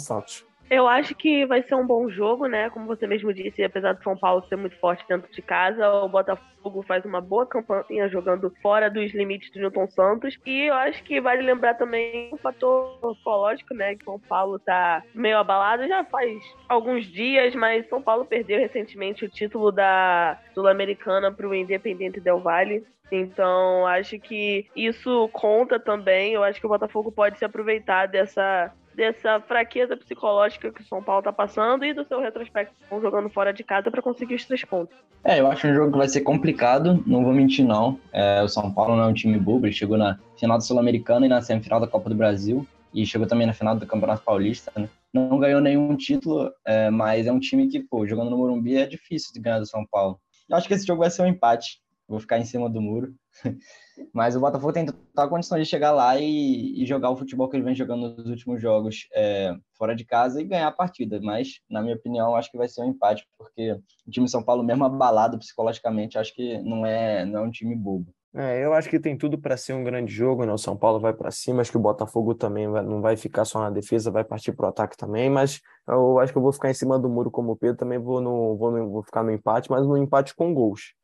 Eu 0.70 0.86
acho 0.86 1.16
que 1.16 1.44
vai 1.46 1.64
ser 1.64 1.74
um 1.74 1.84
bom 1.84 2.08
jogo, 2.08 2.46
né? 2.46 2.70
Como 2.70 2.86
você 2.86 3.04
mesmo 3.04 3.34
disse, 3.34 3.64
apesar 3.64 3.92
do 3.92 4.04
São 4.04 4.16
Paulo 4.16 4.46
ser 4.48 4.54
muito 4.54 4.78
forte 4.78 5.04
dentro 5.08 5.28
de 5.32 5.42
casa, 5.42 5.90
o 5.94 6.08
Botafogo 6.08 6.84
faz 6.86 7.04
uma 7.04 7.20
boa 7.20 7.44
campanha 7.44 8.08
jogando 8.08 8.54
fora 8.62 8.88
dos 8.88 9.12
limites 9.12 9.50
do 9.50 9.58
Newton 9.58 9.88
Santos. 9.88 10.38
E 10.46 10.68
eu 10.68 10.74
acho 10.74 11.02
que 11.02 11.20
vale 11.20 11.42
lembrar 11.42 11.74
também 11.74 12.30
o 12.32 12.36
fator 12.36 13.00
psicológico, 13.00 13.74
né? 13.74 13.96
Que 13.96 14.04
São 14.04 14.20
Paulo 14.20 14.60
tá 14.60 15.02
meio 15.12 15.38
abalado 15.38 15.88
já 15.88 16.04
faz 16.04 16.40
alguns 16.68 17.04
dias, 17.04 17.52
mas 17.56 17.88
São 17.88 18.00
Paulo 18.00 18.24
perdeu 18.24 18.60
recentemente 18.60 19.24
o 19.24 19.28
título 19.28 19.72
da 19.72 20.38
Sul-Americana 20.54 21.32
para 21.32 21.48
o 21.48 21.54
Independente 21.54 22.20
Del 22.20 22.38
Valle. 22.38 22.86
Então, 23.10 23.88
acho 23.88 24.20
que 24.20 24.66
isso 24.76 25.28
conta 25.32 25.80
também. 25.80 26.32
Eu 26.32 26.44
acho 26.44 26.60
que 26.60 26.66
o 26.66 26.68
Botafogo 26.68 27.10
pode 27.10 27.40
se 27.40 27.44
aproveitar 27.44 28.06
dessa 28.06 28.72
dessa 28.94 29.40
fraqueza 29.40 29.96
psicológica 29.96 30.72
que 30.72 30.82
o 30.82 30.86
São 30.86 31.02
Paulo 31.02 31.22
tá 31.22 31.32
passando 31.32 31.84
e 31.84 31.92
do 31.92 32.04
seu 32.04 32.20
retrospecto 32.20 32.74
jogando 33.00 33.30
fora 33.30 33.52
de 33.52 33.62
casa 33.62 33.90
para 33.90 34.02
conseguir 34.02 34.34
os 34.34 34.44
três 34.44 34.64
pontos. 34.64 34.96
É, 35.24 35.40
eu 35.40 35.50
acho 35.50 35.66
um 35.66 35.74
jogo 35.74 35.92
que 35.92 35.98
vai 35.98 36.08
ser 36.08 36.22
complicado, 36.22 37.02
não 37.06 37.22
vou 37.22 37.32
mentir 37.32 37.64
não. 37.64 37.98
É, 38.12 38.42
o 38.42 38.48
São 38.48 38.72
Paulo 38.72 38.96
não 38.96 39.04
é 39.04 39.06
um 39.06 39.14
time 39.14 39.38
bobo, 39.38 39.66
ele 39.66 39.72
chegou 39.72 39.96
na 39.96 40.18
final 40.38 40.56
da 40.56 40.62
Sul-Americana 40.62 41.26
e 41.26 41.28
na 41.28 41.42
semifinal 41.42 41.80
da 41.80 41.86
Copa 41.86 42.08
do 42.08 42.14
Brasil 42.14 42.66
e 42.92 43.06
chegou 43.06 43.26
também 43.26 43.46
na 43.46 43.52
final 43.52 43.76
do 43.76 43.86
Campeonato 43.86 44.22
Paulista, 44.22 44.72
né? 44.74 44.88
Não 45.12 45.38
ganhou 45.38 45.60
nenhum 45.60 45.96
título, 45.96 46.50
é, 46.64 46.88
mas 46.90 47.26
é 47.26 47.32
um 47.32 47.40
time 47.40 47.68
que, 47.68 47.80
pô, 47.80 48.06
jogando 48.06 48.30
no 48.30 48.38
Morumbi 48.38 48.76
é 48.76 48.86
difícil 48.86 49.32
de 49.32 49.40
ganhar 49.40 49.58
do 49.58 49.66
São 49.66 49.84
Paulo. 49.84 50.20
Eu 50.48 50.56
acho 50.56 50.68
que 50.68 50.74
esse 50.74 50.86
jogo 50.86 51.00
vai 51.00 51.10
ser 51.10 51.22
um 51.22 51.26
empate. 51.26 51.80
Vou 52.08 52.18
ficar 52.18 52.38
em 52.38 52.44
cima 52.44 52.68
do 52.68 52.80
muro. 52.80 53.14
Mas 54.12 54.34
o 54.34 54.40
Botafogo 54.40 54.72
tem 54.72 54.86
total 54.86 55.28
condição 55.28 55.58
de 55.58 55.64
chegar 55.64 55.92
lá 55.92 56.18
e, 56.18 56.82
e, 56.82 56.86
jogar 56.86 57.10
o 57.10 57.16
futebol 57.16 57.48
que 57.48 57.56
ele 57.56 57.64
vem 57.64 57.74
jogando 57.74 58.16
nos 58.16 58.26
últimos 58.26 58.60
jogos 58.60 59.06
é, 59.14 59.54
fora 59.76 59.94
de 59.94 60.04
casa 60.04 60.40
e 60.40 60.44
ganhar 60.44 60.68
a 60.68 60.72
partida. 60.72 61.20
Mas, 61.22 61.60
na 61.68 61.82
minha 61.82 61.94
opinião, 61.94 62.34
acho 62.34 62.50
que 62.50 62.58
vai 62.58 62.68
ser 62.68 62.82
um 62.82 62.88
empate, 62.88 63.26
porque 63.36 63.72
o 64.06 64.10
time 64.10 64.26
de 64.26 64.30
São 64.32 64.42
Paulo, 64.42 64.62
mesmo 64.62 64.84
abalado 64.84 65.38
psicologicamente, 65.38 66.18
acho 66.18 66.34
que 66.34 66.58
não 66.62 66.86
é, 66.86 67.24
não 67.24 67.40
é 67.40 67.42
um 67.42 67.50
time 67.50 67.74
bobo. 67.74 68.12
É, 68.32 68.64
eu 68.64 68.72
acho 68.72 68.88
que 68.88 69.00
tem 69.00 69.18
tudo 69.18 69.36
para 69.36 69.56
ser 69.56 69.72
um 69.72 69.82
grande 69.82 70.12
jogo, 70.12 70.44
né? 70.44 70.52
O 70.52 70.58
São 70.58 70.76
Paulo 70.76 71.00
vai 71.00 71.12
para 71.12 71.32
cima, 71.32 71.60
acho 71.62 71.72
que 71.72 71.76
o 71.76 71.80
Botafogo 71.80 72.32
também 72.32 72.68
vai, 72.68 72.82
não 72.82 73.00
vai 73.00 73.16
ficar 73.16 73.44
só 73.44 73.58
na 73.58 73.70
defesa, 73.70 74.10
vai 74.10 74.22
partir 74.22 74.52
para 74.52 74.66
o 74.66 74.68
ataque 74.68 74.96
também, 74.96 75.28
mas 75.28 75.60
eu 75.88 76.20
acho 76.20 76.32
que 76.32 76.38
eu 76.38 76.42
vou 76.42 76.52
ficar 76.52 76.70
em 76.70 76.74
cima 76.74 76.96
do 76.96 77.08
muro 77.08 77.28
como 77.28 77.52
o 77.52 77.56
Pedro, 77.56 77.76
também 77.76 77.98
vou, 77.98 78.20
no, 78.20 78.56
vou, 78.56 78.70
no, 78.70 78.88
vou 78.88 79.02
ficar 79.02 79.24
no 79.24 79.32
empate, 79.32 79.68
mas 79.68 79.84
no 79.84 79.96
empate 79.96 80.32
com 80.32 80.54
gols 80.54 80.94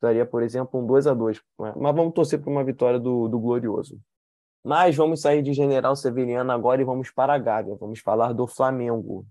daria, 0.00 0.24
por 0.24 0.42
exemplo, 0.42 0.80
um 0.80 0.86
2 0.86 1.06
a 1.06 1.14
2 1.14 1.40
né? 1.60 1.72
Mas 1.76 1.94
vamos 1.94 2.14
torcer 2.14 2.40
por 2.40 2.50
uma 2.50 2.64
vitória 2.64 2.98
do, 2.98 3.28
do 3.28 3.38
Glorioso. 3.38 3.98
Mas 4.64 4.96
vamos 4.96 5.20
sair 5.20 5.42
de 5.42 5.52
General 5.52 5.94
Severiano 5.96 6.52
agora 6.52 6.80
e 6.80 6.84
vamos 6.84 7.10
para 7.10 7.34
a 7.34 7.38
Gávea. 7.38 7.76
Vamos 7.76 8.00
falar 8.00 8.32
do 8.32 8.46
Flamengo. 8.46 9.26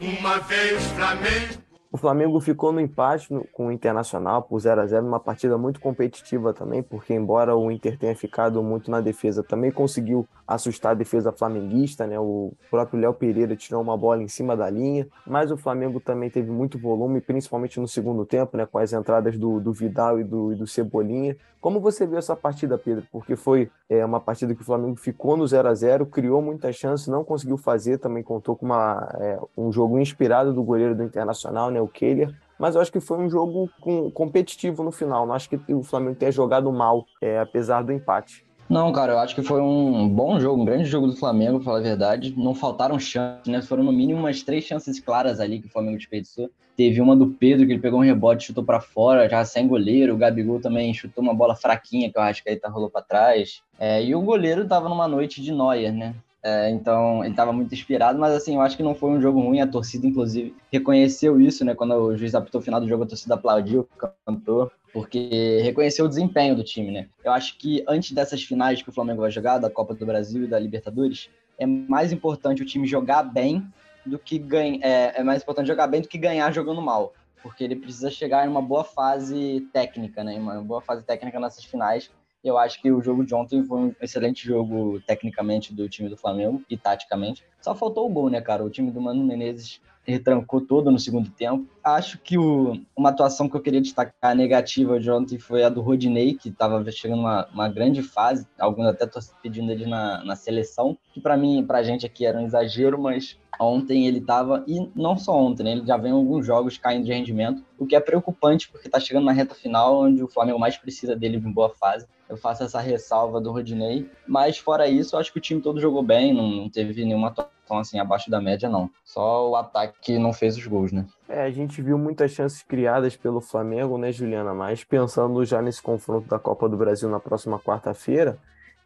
Uma 0.00 0.38
vez 0.38 0.82
Flamengo 0.92 1.63
Flamengo 2.04 2.38
ficou 2.38 2.70
no 2.70 2.82
empate 2.82 3.32
no, 3.32 3.44
com 3.50 3.68
o 3.68 3.72
Internacional 3.72 4.42
por 4.42 4.60
0 4.60 4.82
a 4.82 4.86
0 4.86 5.06
uma 5.06 5.18
partida 5.18 5.56
muito 5.56 5.80
competitiva 5.80 6.52
também, 6.52 6.82
porque 6.82 7.14
embora 7.14 7.56
o 7.56 7.70
Inter 7.70 7.98
tenha 7.98 8.14
ficado 8.14 8.62
muito 8.62 8.90
na 8.90 9.00
defesa, 9.00 9.42
também 9.42 9.70
conseguiu 9.70 10.28
assustar 10.46 10.92
a 10.92 10.94
defesa 10.94 11.32
flamenguista, 11.32 12.06
né? 12.06 12.20
O 12.20 12.52
próprio 12.70 13.00
Léo 13.00 13.14
Pereira 13.14 13.56
tirou 13.56 13.80
uma 13.80 13.96
bola 13.96 14.22
em 14.22 14.28
cima 14.28 14.54
da 14.54 14.68
linha, 14.68 15.08
mas 15.26 15.50
o 15.50 15.56
Flamengo 15.56 15.98
também 15.98 16.28
teve 16.28 16.50
muito 16.50 16.78
volume, 16.78 17.22
principalmente 17.22 17.80
no 17.80 17.88
segundo 17.88 18.26
tempo, 18.26 18.54
né? 18.54 18.66
Com 18.66 18.76
as 18.76 18.92
entradas 18.92 19.38
do, 19.38 19.58
do 19.58 19.72
Vidal 19.72 20.20
e 20.20 20.24
do, 20.24 20.52
e 20.52 20.56
do 20.56 20.66
Cebolinha. 20.66 21.34
Como 21.64 21.80
você 21.80 22.06
viu 22.06 22.18
essa 22.18 22.36
partida, 22.36 22.76
Pedro? 22.76 23.06
Porque 23.10 23.36
foi 23.36 23.70
é, 23.88 24.04
uma 24.04 24.20
partida 24.20 24.54
que 24.54 24.60
o 24.60 24.64
Flamengo 24.66 24.96
ficou 24.96 25.34
no 25.34 25.46
0 25.46 25.66
a 25.66 25.74
0 25.74 26.04
criou 26.04 26.42
muitas 26.42 26.76
chances, 26.76 27.08
não 27.08 27.24
conseguiu 27.24 27.56
fazer, 27.56 27.96
também 27.96 28.22
contou 28.22 28.54
com 28.54 28.66
uma, 28.66 29.08
é, 29.18 29.38
um 29.56 29.72
jogo 29.72 29.98
inspirado 29.98 30.52
do 30.52 30.62
goleiro 30.62 30.94
do 30.94 31.02
Internacional, 31.02 31.70
né? 31.70 31.80
o 31.80 31.88
Keller, 31.94 32.34
mas 32.58 32.74
eu 32.74 32.80
acho 32.80 32.92
que 32.92 33.00
foi 33.00 33.18
um 33.18 33.30
jogo 33.30 33.70
com, 33.80 34.10
competitivo 34.10 34.82
no 34.82 34.92
final. 34.92 35.26
Não 35.26 35.34
acho 35.34 35.48
que 35.48 35.58
o 35.72 35.82
Flamengo 35.82 36.16
tenha 36.16 36.32
jogado 36.32 36.70
mal, 36.72 37.06
é, 37.22 37.38
apesar 37.38 37.82
do 37.82 37.92
empate. 37.92 38.44
Não, 38.68 38.90
cara, 38.92 39.12
eu 39.12 39.18
acho 39.18 39.34
que 39.34 39.42
foi 39.42 39.60
um 39.60 40.08
bom 40.08 40.40
jogo, 40.40 40.62
um 40.62 40.64
grande 40.64 40.84
jogo 40.84 41.06
do 41.06 41.16
Flamengo, 41.16 41.58
pra 41.58 41.66
falar 41.66 41.78
a 41.78 41.82
verdade. 41.82 42.34
Não 42.36 42.54
faltaram 42.54 42.98
chances, 42.98 43.46
né? 43.46 43.60
Foram 43.60 43.84
no 43.84 43.92
mínimo 43.92 44.20
umas 44.20 44.42
três 44.42 44.64
chances 44.64 44.98
claras 44.98 45.38
ali 45.38 45.60
que 45.60 45.66
o 45.66 45.70
Flamengo 45.70 45.98
desperdiçou. 45.98 46.50
Teve 46.76 47.00
uma 47.00 47.14
do 47.14 47.28
Pedro, 47.28 47.66
que 47.66 47.72
ele 47.72 47.80
pegou 47.80 48.00
um 48.00 48.02
rebote, 48.02 48.46
chutou 48.46 48.64
para 48.64 48.80
fora, 48.80 49.28
já 49.28 49.44
sem 49.44 49.68
goleiro. 49.68 50.14
O 50.14 50.16
Gabigol 50.16 50.60
também 50.60 50.92
chutou 50.94 51.22
uma 51.22 51.34
bola 51.34 51.54
fraquinha, 51.54 52.10
que 52.10 52.18
eu 52.18 52.22
acho 52.22 52.42
que 52.42 52.48
aí 52.48 52.56
tá 52.56 52.68
rolou 52.68 52.90
para 52.90 53.02
trás. 53.02 53.62
É, 53.78 54.02
e 54.02 54.14
o 54.14 54.22
goleiro 54.22 54.66
tava 54.66 54.88
numa 54.88 55.06
noite 55.06 55.42
de 55.42 55.52
noia, 55.52 55.92
né? 55.92 56.14
É, 56.46 56.68
então 56.68 57.24
ele 57.24 57.30
estava 57.30 57.54
muito 57.54 57.72
inspirado, 57.72 58.18
mas 58.18 58.34
assim, 58.34 58.56
eu 58.56 58.60
acho 58.60 58.76
que 58.76 58.82
não 58.82 58.94
foi 58.94 59.08
um 59.08 59.20
jogo 59.20 59.40
ruim. 59.40 59.62
A 59.62 59.66
torcida, 59.66 60.06
inclusive, 60.06 60.54
reconheceu 60.70 61.40
isso, 61.40 61.64
né? 61.64 61.74
Quando 61.74 61.94
o 61.94 62.14
juiz 62.14 62.34
apitou 62.34 62.60
o 62.60 62.64
final 62.64 62.78
do 62.78 62.86
jogo, 62.86 63.04
a 63.04 63.06
torcida 63.06 63.34
aplaudiu, 63.34 63.88
cantou, 64.26 64.70
porque 64.92 65.62
reconheceu 65.62 66.04
o 66.04 66.08
desempenho 66.08 66.54
do 66.54 66.62
time, 66.62 66.90
né? 66.90 67.08
Eu 67.24 67.32
acho 67.32 67.56
que 67.56 67.82
antes 67.88 68.12
dessas 68.12 68.42
finais 68.42 68.82
que 68.82 68.90
o 68.90 68.92
Flamengo 68.92 69.22
vai 69.22 69.30
jogar, 69.30 69.56
da 69.56 69.70
Copa 69.70 69.94
do 69.94 70.04
Brasil 70.04 70.44
e 70.44 70.46
da 70.46 70.58
Libertadores, 70.58 71.30
é 71.58 71.64
mais 71.64 72.12
importante 72.12 72.60
o 72.60 72.66
time 72.66 72.86
jogar 72.86 73.22
bem 73.22 73.66
do 74.04 74.18
que 74.18 74.38
ganhar. 74.38 74.86
É, 74.86 75.20
é 75.20 75.24
mais 75.24 75.42
importante 75.42 75.66
jogar 75.66 75.86
bem 75.86 76.02
do 76.02 76.08
que 76.08 76.18
ganhar 76.18 76.52
jogando 76.52 76.82
mal. 76.82 77.14
Porque 77.42 77.64
ele 77.64 77.76
precisa 77.76 78.10
chegar 78.10 78.44
em 78.44 78.50
uma 78.50 78.60
boa 78.60 78.84
fase 78.84 79.66
técnica, 79.72 80.22
né? 80.22 80.38
Uma 80.38 80.60
boa 80.60 80.82
fase 80.82 81.02
técnica 81.04 81.40
nessas 81.40 81.64
finais 81.64 82.10
eu 82.44 82.58
acho 82.58 82.80
que 82.80 82.92
o 82.92 83.02
jogo 83.02 83.24
de 83.24 83.34
ontem 83.34 83.64
foi 83.64 83.78
um 83.78 83.94
excelente 84.00 84.46
jogo 84.46 85.00
tecnicamente 85.06 85.72
do 85.72 85.88
time 85.88 86.10
do 86.10 86.16
Flamengo 86.16 86.62
e 86.68 86.76
taticamente. 86.76 87.42
Só 87.60 87.74
faltou 87.74 88.06
o 88.06 88.12
gol, 88.12 88.28
né, 88.28 88.40
cara? 88.40 88.62
O 88.62 88.68
time 88.68 88.90
do 88.90 89.00
Mano 89.00 89.24
Menezes 89.24 89.80
retrancou 90.04 90.60
todo 90.60 90.90
no 90.90 90.98
segundo 90.98 91.30
tempo. 91.30 91.66
Acho 91.84 92.18
que 92.18 92.38
o, 92.38 92.80
uma 92.96 93.10
atuação 93.10 93.48
que 93.48 93.56
eu 93.56 93.60
queria 93.60 93.80
destacar 93.80 94.34
negativa 94.34 94.98
de 94.98 95.10
ontem 95.10 95.38
foi 95.38 95.62
a 95.62 95.68
do 95.68 95.82
Rodinei, 95.82 96.34
que 96.34 96.48
estava 96.48 96.82
chegando 96.90 97.20
uma, 97.20 97.46
uma 97.52 97.68
grande 97.68 98.02
fase. 98.02 98.46
Alguns 98.58 98.86
até 98.86 99.04
estão 99.04 99.20
pedindo 99.42 99.70
ele 99.70 99.86
na, 99.86 100.24
na 100.24 100.34
seleção, 100.34 100.96
que 101.12 101.20
para 101.20 101.36
mim, 101.36 101.62
para 101.66 101.78
a 101.78 101.82
gente 101.82 102.06
aqui 102.06 102.24
era 102.24 102.38
um 102.38 102.46
exagero, 102.46 102.98
mas 102.98 103.38
Ontem 103.60 104.06
ele 104.06 104.18
estava, 104.18 104.64
e 104.66 104.90
não 104.94 105.16
só 105.16 105.36
ontem, 105.36 105.62
né, 105.62 105.72
ele 105.72 105.86
já 105.86 105.96
vem 105.96 106.12
alguns 106.12 106.46
jogos 106.46 106.76
caindo 106.78 107.04
de 107.04 107.12
rendimento, 107.12 107.64
o 107.78 107.86
que 107.86 107.94
é 107.94 108.00
preocupante 108.00 108.68
porque 108.68 108.88
está 108.88 108.98
chegando 108.98 109.24
na 109.24 109.32
reta 109.32 109.54
final, 109.54 110.00
onde 110.00 110.22
o 110.22 110.28
Flamengo 110.28 110.58
mais 110.58 110.76
precisa 110.76 111.14
dele 111.14 111.36
em 111.36 111.52
boa 111.52 111.70
fase. 111.70 112.06
Eu 112.28 112.36
faço 112.36 112.64
essa 112.64 112.80
ressalva 112.80 113.40
do 113.40 113.52
Rodinei, 113.52 114.10
mas 114.26 114.58
fora 114.58 114.88
isso, 114.88 115.14
eu 115.14 115.20
acho 115.20 115.32
que 115.32 115.38
o 115.38 115.42
time 115.42 115.60
todo 115.60 115.80
jogou 115.80 116.02
bem, 116.02 116.32
não, 116.32 116.48
não 116.48 116.68
teve 116.68 117.04
nenhuma 117.04 117.28
atuação 117.28 117.78
assim 117.78 117.98
abaixo 117.98 118.30
da 118.30 118.40
média, 118.40 118.68
não. 118.68 118.90
Só 119.04 119.50
o 119.50 119.56
ataque 119.56 119.98
que 120.00 120.18
não 120.18 120.32
fez 120.32 120.56
os 120.56 120.66
gols, 120.66 120.90
né? 120.90 121.06
É, 121.28 121.42
a 121.42 121.50
gente 121.50 121.80
viu 121.80 121.96
muitas 121.96 122.32
chances 122.32 122.62
criadas 122.62 123.16
pelo 123.16 123.40
Flamengo, 123.40 123.96
né, 123.96 124.12
Juliana? 124.12 124.52
Mas 124.52 124.84
pensando 124.84 125.44
já 125.44 125.62
nesse 125.62 125.82
confronto 125.82 126.28
da 126.28 126.38
Copa 126.38 126.68
do 126.68 126.76
Brasil 126.76 127.08
na 127.08 127.18
próxima 127.18 127.58
quarta-feira, 127.58 128.38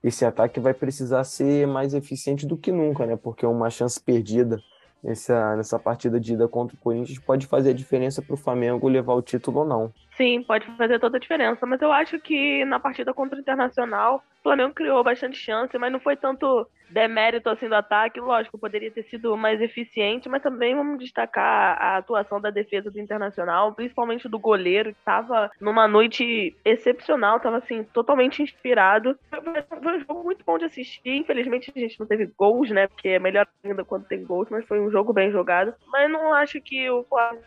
esse 0.03 0.25
ataque 0.25 0.61
vai 0.61 0.73
precisar 0.73 1.25
ser 1.25 1.67
mais 1.67 1.95
eficiente 1.95 2.47
do 2.47 2.57
que 2.57 2.71
nunca, 2.71 3.05
né? 3.05 3.17
Porque 3.17 3.45
uma 3.45 3.69
chance 3.71 4.01
perdida 4.01 4.61
nessa, 5.03 5.57
nessa 5.57 5.79
partida 5.79 6.21
de 6.21 6.35
ida 6.35 6.47
contra 6.47 6.77
o 6.77 6.81
Corinthians 6.81 7.19
pode 7.19 7.47
fazer 7.47 7.71
a 7.71 7.75
diferença 7.75 8.23
para 8.23 8.35
o 8.35 8.39
Flamengo 8.39 8.89
levar 8.89 9.15
o 9.15 9.23
título 9.23 9.61
ou 9.61 9.67
não. 9.67 9.93
Sim, 10.17 10.43
pode 10.43 10.67
fazer 10.77 10.99
toda 10.99 11.17
a 11.17 11.21
diferença, 11.21 11.67
mas 11.67 11.81
eu 11.81 11.93
acho 11.93 12.19
que 12.21 12.65
na 12.65 12.79
partida 12.79 13.13
contra 13.13 13.37
o 13.37 13.41
Internacional, 13.41 14.23
o 14.41 14.43
Flamengo 14.43 14.75
criou 14.75 15.03
bastante 15.03 15.37
chance, 15.37 15.77
mas 15.79 15.93
não 15.93 16.01
foi 16.01 16.17
tanto 16.17 16.67
demérito 16.91 17.49
assim 17.49 17.69
do 17.69 17.75
ataque, 17.75 18.21
lógico, 18.21 18.59
poderia 18.59 18.91
ter 18.91 19.03
sido 19.05 19.37
mais 19.37 19.61
eficiente, 19.61 20.29
mas 20.29 20.43
também 20.43 20.75
vamos 20.75 20.99
destacar 20.99 21.77
a 21.81 21.97
atuação 21.97 22.41
da 22.41 22.51
defesa 22.51 22.91
do 22.91 22.99
Internacional, 22.99 23.73
principalmente 23.73 24.29
do 24.29 24.39
goleiro, 24.39 24.93
que 24.93 24.99
estava 24.99 25.51
numa 25.61 25.87
noite 25.87 26.57
excepcional, 26.65 27.37
estava 27.37 27.59
assim, 27.59 27.83
totalmente 27.85 28.43
inspirado. 28.43 29.19
Foi 29.31 29.97
um 29.97 30.01
jogo 30.01 30.25
muito 30.25 30.45
bom 30.45 30.59
de 30.59 30.65
assistir, 30.65 31.17
infelizmente 31.17 31.73
a 31.75 31.79
gente 31.79 31.99
não 31.99 32.07
teve 32.07 32.27
gols, 32.37 32.71
né, 32.71 32.87
porque 32.87 33.09
é 33.09 33.19
melhor 33.19 33.47
ainda 33.65 33.85
quando 33.85 34.07
tem 34.07 34.25
gols, 34.25 34.49
mas 34.51 34.65
foi 34.67 34.81
um 34.81 34.91
jogo 34.91 35.13
bem 35.13 35.31
jogado. 35.31 35.75
Mas 35.87 36.11
não 36.11 36.33
acho 36.35 36.61
que 36.61 36.91
o 36.91 37.05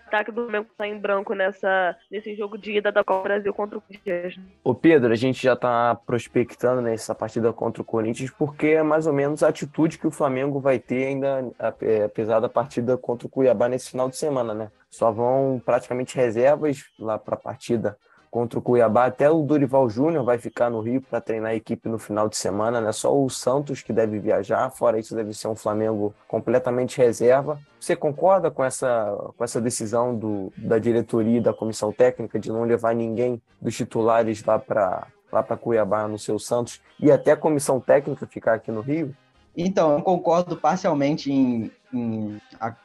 ataque 0.07 0.31
do 0.31 0.43
Flamengo 0.43 0.67
está 0.71 0.87
em 0.87 0.97
branco 0.97 1.33
nessa, 1.33 1.95
nesse 2.09 2.35
jogo 2.35 2.57
de 2.57 2.77
ida 2.77 2.91
da 2.91 3.03
Copa 3.03 3.23
Brasil 3.23 3.53
contra 3.53 3.77
o 3.77 3.81
Corinthians. 3.81 4.35
Ô 4.63 4.73
Pedro, 4.73 5.11
a 5.11 5.15
gente 5.15 5.41
já 5.41 5.53
está 5.53 5.95
prospectando 5.95 6.81
nessa 6.81 7.15
partida 7.15 7.51
contra 7.53 7.81
o 7.81 7.85
Corinthians, 7.85 8.31
porque 8.31 8.67
é 8.67 8.83
mais 8.83 9.07
ou 9.07 9.13
menos 9.13 9.30
menos 9.31 9.43
a 9.43 9.47
atitude 9.47 9.97
que 9.97 10.07
o 10.07 10.11
Flamengo 10.11 10.59
vai 10.59 10.77
ter 10.77 11.07
ainda, 11.07 11.51
é, 11.81 12.03
apesar 12.03 12.39
da 12.39 12.49
partida 12.49 12.97
contra 12.97 13.27
o 13.27 13.29
Cuiabá 13.29 13.69
nesse 13.69 13.89
final 13.89 14.09
de 14.09 14.17
semana, 14.17 14.53
né? 14.53 14.71
Só 14.89 15.11
vão 15.11 15.61
praticamente 15.65 16.17
reservas 16.17 16.83
lá 16.99 17.17
para 17.17 17.35
a 17.35 17.39
partida 17.39 17.97
contra 18.29 18.59
o 18.59 18.61
Cuiabá. 18.61 19.05
Até 19.05 19.29
o 19.29 19.41
Dorival 19.41 19.89
Júnior 19.89 20.25
vai 20.25 20.37
ficar 20.37 20.69
no 20.69 20.81
Rio 20.81 21.01
para 21.01 21.21
treinar 21.21 21.51
a 21.51 21.55
equipe 21.55 21.87
no 21.87 21.97
final 21.97 22.27
de 22.27 22.35
semana, 22.35 22.81
né? 22.81 22.91
Só 22.91 23.17
o 23.17 23.29
Santos 23.29 23.81
que 23.81 23.93
deve 23.93 24.19
viajar, 24.19 24.69
fora 24.69 24.99
isso 24.99 25.15
deve 25.15 25.33
ser 25.33 25.47
um 25.47 25.55
Flamengo 25.55 26.13
completamente 26.27 26.97
reserva. 26.97 27.57
Você 27.79 27.95
concorda 27.95 28.51
com 28.51 28.63
essa, 28.63 29.17
com 29.37 29.43
essa 29.43 29.61
decisão 29.61 30.15
do, 30.15 30.51
da 30.57 30.77
diretoria 30.77 31.37
e 31.37 31.41
da 31.41 31.53
comissão 31.53 31.91
técnica 31.91 32.37
de 32.37 32.51
não 32.51 32.63
levar 32.63 32.93
ninguém 32.93 33.41
dos 33.61 33.75
titulares 33.75 34.43
lá 34.43 34.59
para 34.59 35.07
lá 35.31 35.41
para 35.41 35.57
Cuiabá 35.57 36.07
no 36.07 36.19
seu 36.19 36.37
Santos 36.37 36.81
e 36.99 37.11
até 37.11 37.31
a 37.31 37.37
comissão 37.37 37.79
técnica 37.79 38.27
ficar 38.27 38.55
aqui 38.55 38.71
no 38.71 38.81
Rio? 38.81 39.15
Então, 39.55 39.91
eu 39.93 40.01
concordo 40.01 40.55
parcialmente 40.55 41.31
em, 41.31 41.71
em 41.93 42.41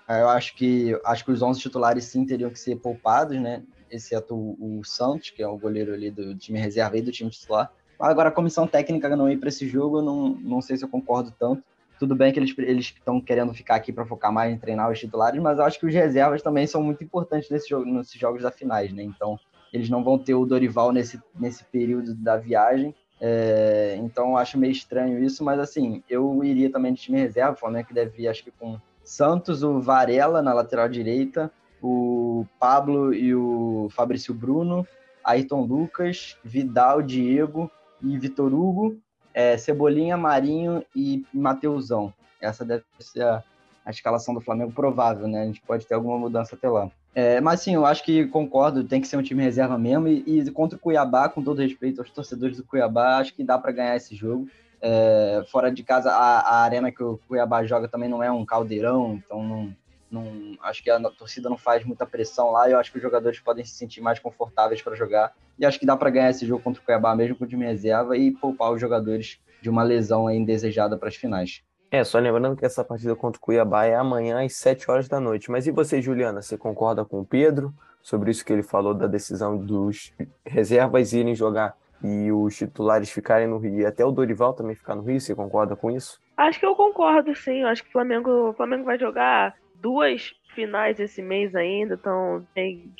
eu 0.09 0.29
acho 0.29 0.55
que 0.57 0.99
acho 1.05 1.25
que 1.25 1.31
os 1.31 1.43
11 1.43 1.61
titulares 1.61 2.05
sim 2.05 2.25
teriam 2.25 2.51
que 2.51 2.59
ser 2.59 2.77
poupados, 2.77 3.41
né? 3.41 3.63
Exceto 3.91 4.35
o, 4.35 4.81
o 4.81 4.85
Santos, 4.85 5.31
que 5.31 5.43
é 5.43 5.47
o 5.47 5.57
goleiro 5.57 5.93
ali 5.93 6.11
do 6.11 6.35
time 6.35 6.59
reserva 6.59 6.99
e 6.99 7.03
do 7.03 7.13
time 7.13 7.31
titular. 7.31 7.71
Agora, 7.99 8.29
a 8.29 8.33
comissão 8.33 8.67
técnica 8.67 9.15
não 9.17 9.31
ir 9.31 9.39
para 9.39 9.49
esse 9.49 9.67
jogo, 9.67 10.03
não, 10.03 10.29
não 10.29 10.61
sei 10.61 10.77
se 10.77 10.85
eu 10.85 10.89
concordo 10.89 11.33
tanto. 11.39 11.63
Tudo 11.99 12.15
bem 12.15 12.31
que 12.31 12.39
eles 12.39 12.85
estão 12.85 13.21
querendo 13.21 13.55
ficar 13.55 13.77
aqui 13.77 13.91
para 13.91 14.05
focar 14.05 14.31
mais 14.31 14.53
em 14.53 14.59
treinar 14.59 14.91
os 14.91 14.99
titulares, 14.99 15.41
mas 15.41 15.59
eu 15.59 15.65
acho 15.65 15.81
que 15.81 15.87
os 15.87 15.95
reservas 15.95 16.43
também 16.43 16.67
são 16.67 16.83
muito 16.83 17.03
importantes 17.03 17.49
nesse 17.49 17.71
jogo, 17.71 17.87
nesses 17.87 18.21
jogos 18.21 18.43
da 18.43 18.51
finais, 18.51 18.93
né? 18.93 19.03
Então, 19.03 19.39
eles 19.77 19.91
não 19.91 20.03
vão 20.03 20.19
ter 20.19 20.35
o 20.35 20.47
Dorival 20.47 20.93
nesse, 20.93 21.21
nesse 21.39 21.65
período 21.65 22.15
da 22.15 22.37
viagem. 22.37 22.95
É, 23.21 23.97
então 23.99 24.37
acho 24.37 24.59
meio 24.59 24.73
estranho 24.73 25.23
isso, 25.23 25.43
mas 25.45 25.59
assim, 25.59 26.03
eu 26.09 26.45
iria 26.45 26.71
também 26.71 26.93
de 26.93 27.01
time 27.01 27.19
reserva, 27.19 27.53
o 27.53 27.59
Flamengo 27.59 27.89
que 27.89 27.95
deve 27.95 28.23
ir, 28.23 28.29
acho 28.29 28.45
que 28.45 28.51
com 28.51 28.79
Santos, 29.03 29.63
o 29.63 29.81
Varela 29.81 30.43
na 30.43 30.53
lateral 30.53 30.89
direita, 30.89 31.51
o 31.81 32.45
Pablo 32.59 33.15
e 33.15 33.35
o 33.35 33.89
Fabrício 33.91 34.35
Bruno, 34.35 34.87
Ayrton 35.25 35.63
Lucas, 35.63 36.37
Vidal, 36.45 37.01
Diego 37.01 37.71
e 38.03 38.19
Vitor 38.19 38.53
Hugo, 38.53 38.99
é, 39.33 39.57
Cebolinha, 39.57 40.17
Marinho 40.17 40.85
e 40.95 41.25
Mateusão. 41.33 42.13
Essa 42.41 42.65
deve 42.65 42.85
ser 43.01 43.23
a, 43.23 43.43
a 43.85 43.91
escalação 43.91 44.35
do 44.35 44.41
Flamengo 44.41 44.73
provável, 44.73 45.29
né? 45.29 45.43
A 45.43 45.47
gente 45.47 45.63
pode 45.63 45.87
ter 45.87 45.95
alguma 45.95 46.19
mudança 46.19 46.55
até 46.57 46.69
lá. 46.69 46.91
É, 47.19 47.41
mas 47.41 47.63
sim, 47.63 47.75
eu 47.75 47.87
acho 47.87 48.05
que 48.05 48.27
concordo, 48.27 48.85
tem 48.85 49.01
que 49.01 49.09
ser 49.09 49.17
um 49.17 49.23
time 49.23 49.43
reserva 49.43 49.79
mesmo. 49.79 50.07
E, 50.07 50.23
e 50.27 50.51
contra 50.51 50.77
o 50.77 50.79
Cuiabá, 50.79 51.31
com 51.31 51.43
todo 51.43 51.63
respeito 51.63 52.03
aos 52.03 52.11
torcedores 52.11 52.59
do 52.59 52.63
Cuiabá, 52.63 53.17
acho 53.17 53.33
que 53.33 53.43
dá 53.43 53.59
para 53.59 53.73
ganhar 53.73 53.97
esse 53.97 54.15
jogo. 54.15 54.47
É, 54.83 55.43
fora 55.51 55.73
de 55.73 55.83
casa, 55.83 56.11
a, 56.13 56.41
a, 56.41 56.63
arena 56.63 56.93
que 56.93 57.03
o 57.03 57.19
Cuiabá 57.27 57.65
joga 57.65 57.89
também 57.89 58.07
não 58.07 58.23
é 58.23 58.31
um 58.31 58.45
caldeirão, 58.45 59.15
então 59.15 59.43
não, 59.43 59.75
não, 60.11 60.59
acho 60.61 60.85
que 60.85 60.91
a 60.91 61.01
torcida 61.09 61.49
não 61.49 61.57
faz 61.57 61.87
muita 61.87 62.05
pressão 62.05 62.51
lá. 62.51 62.69
E 62.69 62.73
eu 62.73 62.79
acho 62.79 62.93
que 62.93 62.99
os 62.99 63.03
jogadores 63.03 63.41
podem 63.41 63.65
se 63.65 63.73
sentir 63.73 64.03
mais 64.03 64.19
confortáveis 64.19 64.83
para 64.83 64.95
jogar. 64.95 65.33
E 65.59 65.65
acho 65.65 65.81
que 65.81 65.87
dá 65.87 65.97
para 65.97 66.11
ganhar 66.11 66.29
esse 66.29 66.45
jogo 66.45 66.63
contra 66.63 66.83
o 66.83 66.85
Cuiabá 66.85 67.17
mesmo 67.17 67.35
com 67.35 67.47
o 67.47 67.49
time 67.49 67.65
reserva 67.65 68.15
e 68.15 68.31
poupar 68.31 68.73
os 68.73 68.81
jogadores 68.81 69.41
de 69.63 69.71
uma 69.71 69.83
lesão 69.83 70.31
indesejada 70.31 70.99
para 70.99 71.09
as 71.09 71.17
finais. 71.17 71.63
É, 71.97 72.05
só 72.05 72.19
lembrando 72.19 72.55
que 72.57 72.67
essa 72.67 72.85
partida 72.85 73.17
contra 73.17 73.39
o 73.39 73.41
Cuiabá 73.41 73.87
é 73.87 73.95
amanhã 73.95 74.45
às 74.45 74.55
7 74.57 74.91
horas 74.91 75.09
da 75.09 75.19
noite. 75.19 75.51
Mas 75.51 75.67
e 75.67 75.71
você, 75.71 76.03
Juliana? 76.03 76.43
Você 76.43 76.59
concorda 76.59 77.07
com 77.07 77.21
o 77.21 77.25
Pedro 77.25 77.73
sobre 78.03 78.31
isso 78.31 78.45
que 78.45 78.53
ele 78.53 78.63
falou 78.63 78.93
da 78.93 79.07
decisão 79.07 79.57
dos 79.57 80.13
reservas 80.45 81.15
irem 81.15 81.35
jogar 81.35 81.75
e 82.05 82.31
os 82.31 82.55
titulares 82.55 83.11
ficarem 83.11 83.49
no 83.49 83.57
Rio 83.57 83.81
e 83.81 83.87
até 83.87 84.05
o 84.05 84.13
Dorival 84.13 84.53
também 84.53 84.77
ficar 84.77 84.95
no 84.95 85.01
Rio? 85.01 85.19
Você 85.19 85.35
concorda 85.35 85.75
com 85.75 85.91
isso? 85.91 86.21
Acho 86.37 86.61
que 86.61 86.67
eu 86.67 86.77
concordo, 86.77 87.35
sim. 87.35 87.63
acho 87.63 87.83
que 87.83 87.89
o 87.89 87.93
Flamengo, 87.93 88.51
o 88.51 88.53
Flamengo 88.53 88.85
vai 88.85 88.99
jogar 88.99 89.55
duas 89.77 90.35
finais 90.55 91.01
esse 91.01 91.23
mês 91.23 91.55
ainda, 91.55 91.95
então 91.95 92.47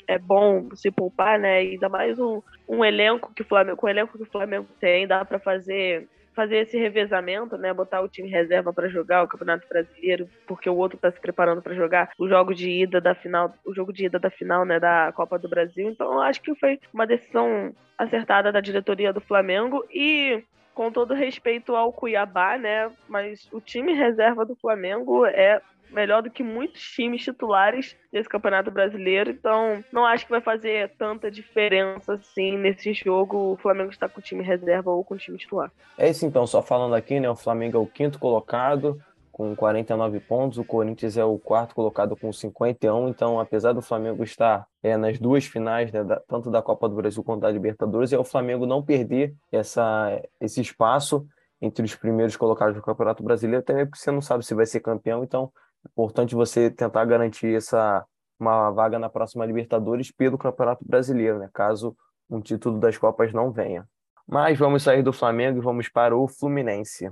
é 0.07 0.17
bom 0.17 0.69
se 0.73 0.89
poupar, 0.89 1.37
né? 1.37 1.57
Ainda 1.57 1.87
mais 1.87 2.17
um, 2.17 2.41
um 2.67 2.83
elenco 2.83 3.31
que 3.35 3.43
o 3.43 3.45
Flamengo, 3.45 3.77
com 3.77 3.85
o 3.85 3.89
elenco 3.89 4.17
que 4.17 4.23
o 4.23 4.31
Flamengo 4.31 4.67
tem, 4.79 5.05
dá 5.05 5.23
para 5.23 5.37
fazer 5.37 6.09
fazer 6.37 6.57
esse 6.57 6.77
revezamento, 6.77 7.57
né? 7.57 7.73
Botar 7.73 7.99
o 8.01 8.07
time 8.07 8.29
reserva 8.29 8.71
para 8.71 8.87
jogar 8.87 9.23
o 9.23 9.27
Campeonato 9.27 9.67
Brasileiro, 9.67 10.29
porque 10.45 10.69
o 10.69 10.77
outro 10.77 10.95
está 10.95 11.09
se 11.09 11.19
preparando 11.19 11.63
para 11.63 11.73
jogar 11.73 12.11
o 12.15 12.29
jogo 12.29 12.53
de 12.53 12.69
ida 12.69 13.01
da 13.01 13.15
final, 13.15 13.51
o 13.65 13.73
jogo 13.73 13.91
de 13.91 14.05
ida 14.05 14.19
da 14.19 14.29
final, 14.29 14.63
né, 14.63 14.79
da 14.79 15.11
Copa 15.15 15.39
do 15.39 15.49
Brasil. 15.49 15.89
Então, 15.89 16.13
eu 16.13 16.21
acho 16.21 16.39
que 16.39 16.53
foi 16.53 16.79
uma 16.93 17.07
decisão 17.07 17.73
acertada 17.97 18.51
da 18.51 18.61
diretoria 18.61 19.11
do 19.11 19.19
Flamengo 19.19 19.83
e 19.91 20.43
com 20.75 20.91
todo 20.91 21.15
respeito 21.15 21.75
ao 21.75 21.91
Cuiabá, 21.91 22.55
né? 22.55 22.91
Mas 23.09 23.49
o 23.51 23.59
time 23.59 23.93
reserva 23.93 24.45
do 24.45 24.55
Flamengo 24.55 25.25
é 25.25 25.59
melhor 25.89 26.21
do 26.21 26.29
que 26.29 26.43
muitos 26.43 26.81
times 26.81 27.23
titulares 27.23 27.95
desse 28.11 28.29
Campeonato 28.29 28.71
Brasileiro, 28.71 29.31
então 29.31 29.83
não 29.91 30.05
acho 30.05 30.25
que 30.25 30.31
vai 30.31 30.41
fazer 30.41 30.91
tanta 30.97 31.29
diferença 31.29 32.13
assim 32.13 32.57
nesse 32.57 32.93
jogo 32.93 33.53
o 33.53 33.57
Flamengo 33.57 33.91
está 33.91 34.07
com 34.07 34.19
o 34.19 34.23
time 34.23 34.43
reserva 34.43 34.91
ou 34.91 35.03
com 35.03 35.15
o 35.15 35.17
time 35.17 35.37
titular. 35.37 35.71
É 35.97 36.09
isso 36.09 36.25
então, 36.25 36.45
só 36.45 36.61
falando 36.61 36.95
aqui, 36.95 37.19
né, 37.19 37.29
o 37.29 37.35
Flamengo 37.35 37.77
é 37.77 37.79
o 37.79 37.87
quinto 37.87 38.19
colocado 38.19 38.99
com 39.37 39.55
49 39.55 40.19
pontos, 40.21 40.57
o 40.57 40.63
Corinthians 40.63 41.15
é 41.15 41.23
o 41.23 41.37
quarto 41.37 41.75
colocado 41.75 42.15
com 42.15 42.33
51, 42.33 43.07
então 43.07 43.39
apesar 43.39 43.71
do 43.71 43.83
Flamengo 43.83 44.23
estar 44.23 44.65
é, 44.81 44.97
nas 44.97 45.19
duas 45.19 45.45
finais, 45.45 45.91
né, 45.91 46.03
da, 46.03 46.19
tanto 46.27 46.49
da 46.49 46.59
Copa 46.59 46.89
do 46.89 46.95
Brasil 46.95 47.23
quanto 47.23 47.41
da 47.41 47.51
Libertadores, 47.51 48.11
é 48.11 48.17
o 48.17 48.23
Flamengo 48.23 48.65
não 48.65 48.81
perder 48.81 49.35
essa, 49.51 50.19
esse 50.41 50.59
espaço 50.59 51.27
entre 51.61 51.85
os 51.85 51.93
primeiros 51.95 52.35
colocados 52.35 52.75
do 52.75 52.81
Campeonato 52.81 53.21
Brasileiro, 53.23 53.63
também 53.63 53.85
porque 53.85 53.99
você 53.99 54.09
não 54.09 54.21
sabe 54.21 54.43
se 54.43 54.55
vai 54.55 54.65
ser 54.65 54.79
campeão, 54.79 55.23
então 55.23 55.51
Importante 55.91 56.35
você 56.35 56.69
tentar 56.69 57.05
garantir 57.05 57.55
essa 57.55 58.05
uma 58.39 58.69
vaga 58.69 58.99
na 58.99 59.09
próxima 59.09 59.45
Libertadores 59.45 60.11
pelo 60.11 60.37
Campeonato 60.37 60.85
Brasileiro, 60.85 61.39
né? 61.39 61.49
Caso 61.51 61.97
um 62.29 62.39
título 62.39 62.79
das 62.79 62.97
Copas 62.97 63.33
não 63.33 63.51
venha. 63.51 63.87
Mas 64.27 64.59
vamos 64.59 64.83
sair 64.83 65.01
do 65.01 65.13
Flamengo 65.13 65.57
e 65.57 65.61
vamos 65.61 65.89
para 65.89 66.15
o 66.15 66.27
Fluminense. 66.27 67.11